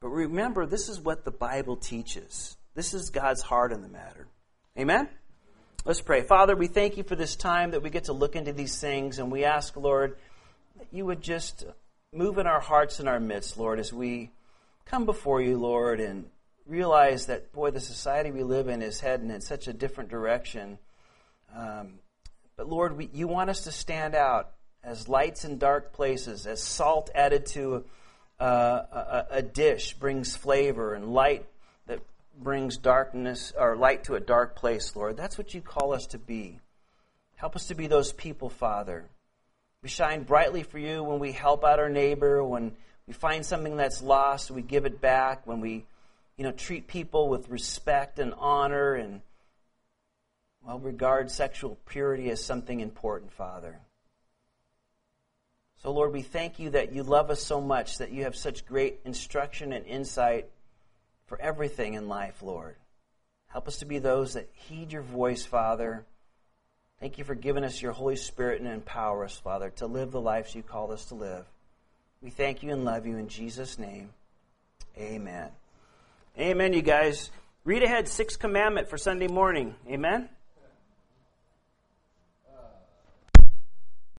[0.00, 2.56] But remember, this is what the Bible teaches.
[2.74, 4.28] This is God's heart in the matter.
[4.78, 5.08] Amen?
[5.84, 6.22] Let's pray.
[6.22, 9.18] Father, we thank you for this time that we get to look into these things,
[9.18, 10.18] and we ask, Lord,
[10.76, 11.64] that you would just
[12.12, 14.30] move in our hearts and our midst, Lord, as we
[14.86, 16.26] come before you, Lord, and
[16.66, 20.78] realize that, boy, the society we live in is heading in such a different direction.
[21.56, 22.00] Um,
[22.56, 24.50] but Lord, we, you want us to stand out
[24.82, 27.84] as lights in dark places, as salt added to
[28.40, 31.46] uh, a, a, dish brings flavor, and light
[32.42, 35.16] brings darkness or light to a dark place, Lord.
[35.16, 36.60] That's what you call us to be.
[37.36, 39.04] Help us to be those people, Father.
[39.82, 42.72] We shine brightly for you when we help out our neighbor, when
[43.06, 45.86] we find something that's lost, we give it back, when we
[46.38, 49.20] you know, treat people with respect and honor and
[50.64, 53.80] well, regard sexual purity as something important, Father.
[55.82, 58.66] So, Lord, we thank you that you love us so much, that you have such
[58.66, 60.48] great instruction and insight
[61.28, 62.74] for everything in life, Lord.
[63.48, 66.04] Help us to be those that heed your voice, Father.
[67.00, 70.20] Thank you for giving us your Holy Spirit and empower us, Father, to live the
[70.20, 71.44] lives you called us to live.
[72.20, 74.10] We thank you and love you in Jesus' name.
[74.98, 75.50] Amen.
[76.38, 77.30] Amen, you guys.
[77.64, 79.76] Read ahead, sixth commandment for Sunday morning.
[79.88, 80.28] Amen.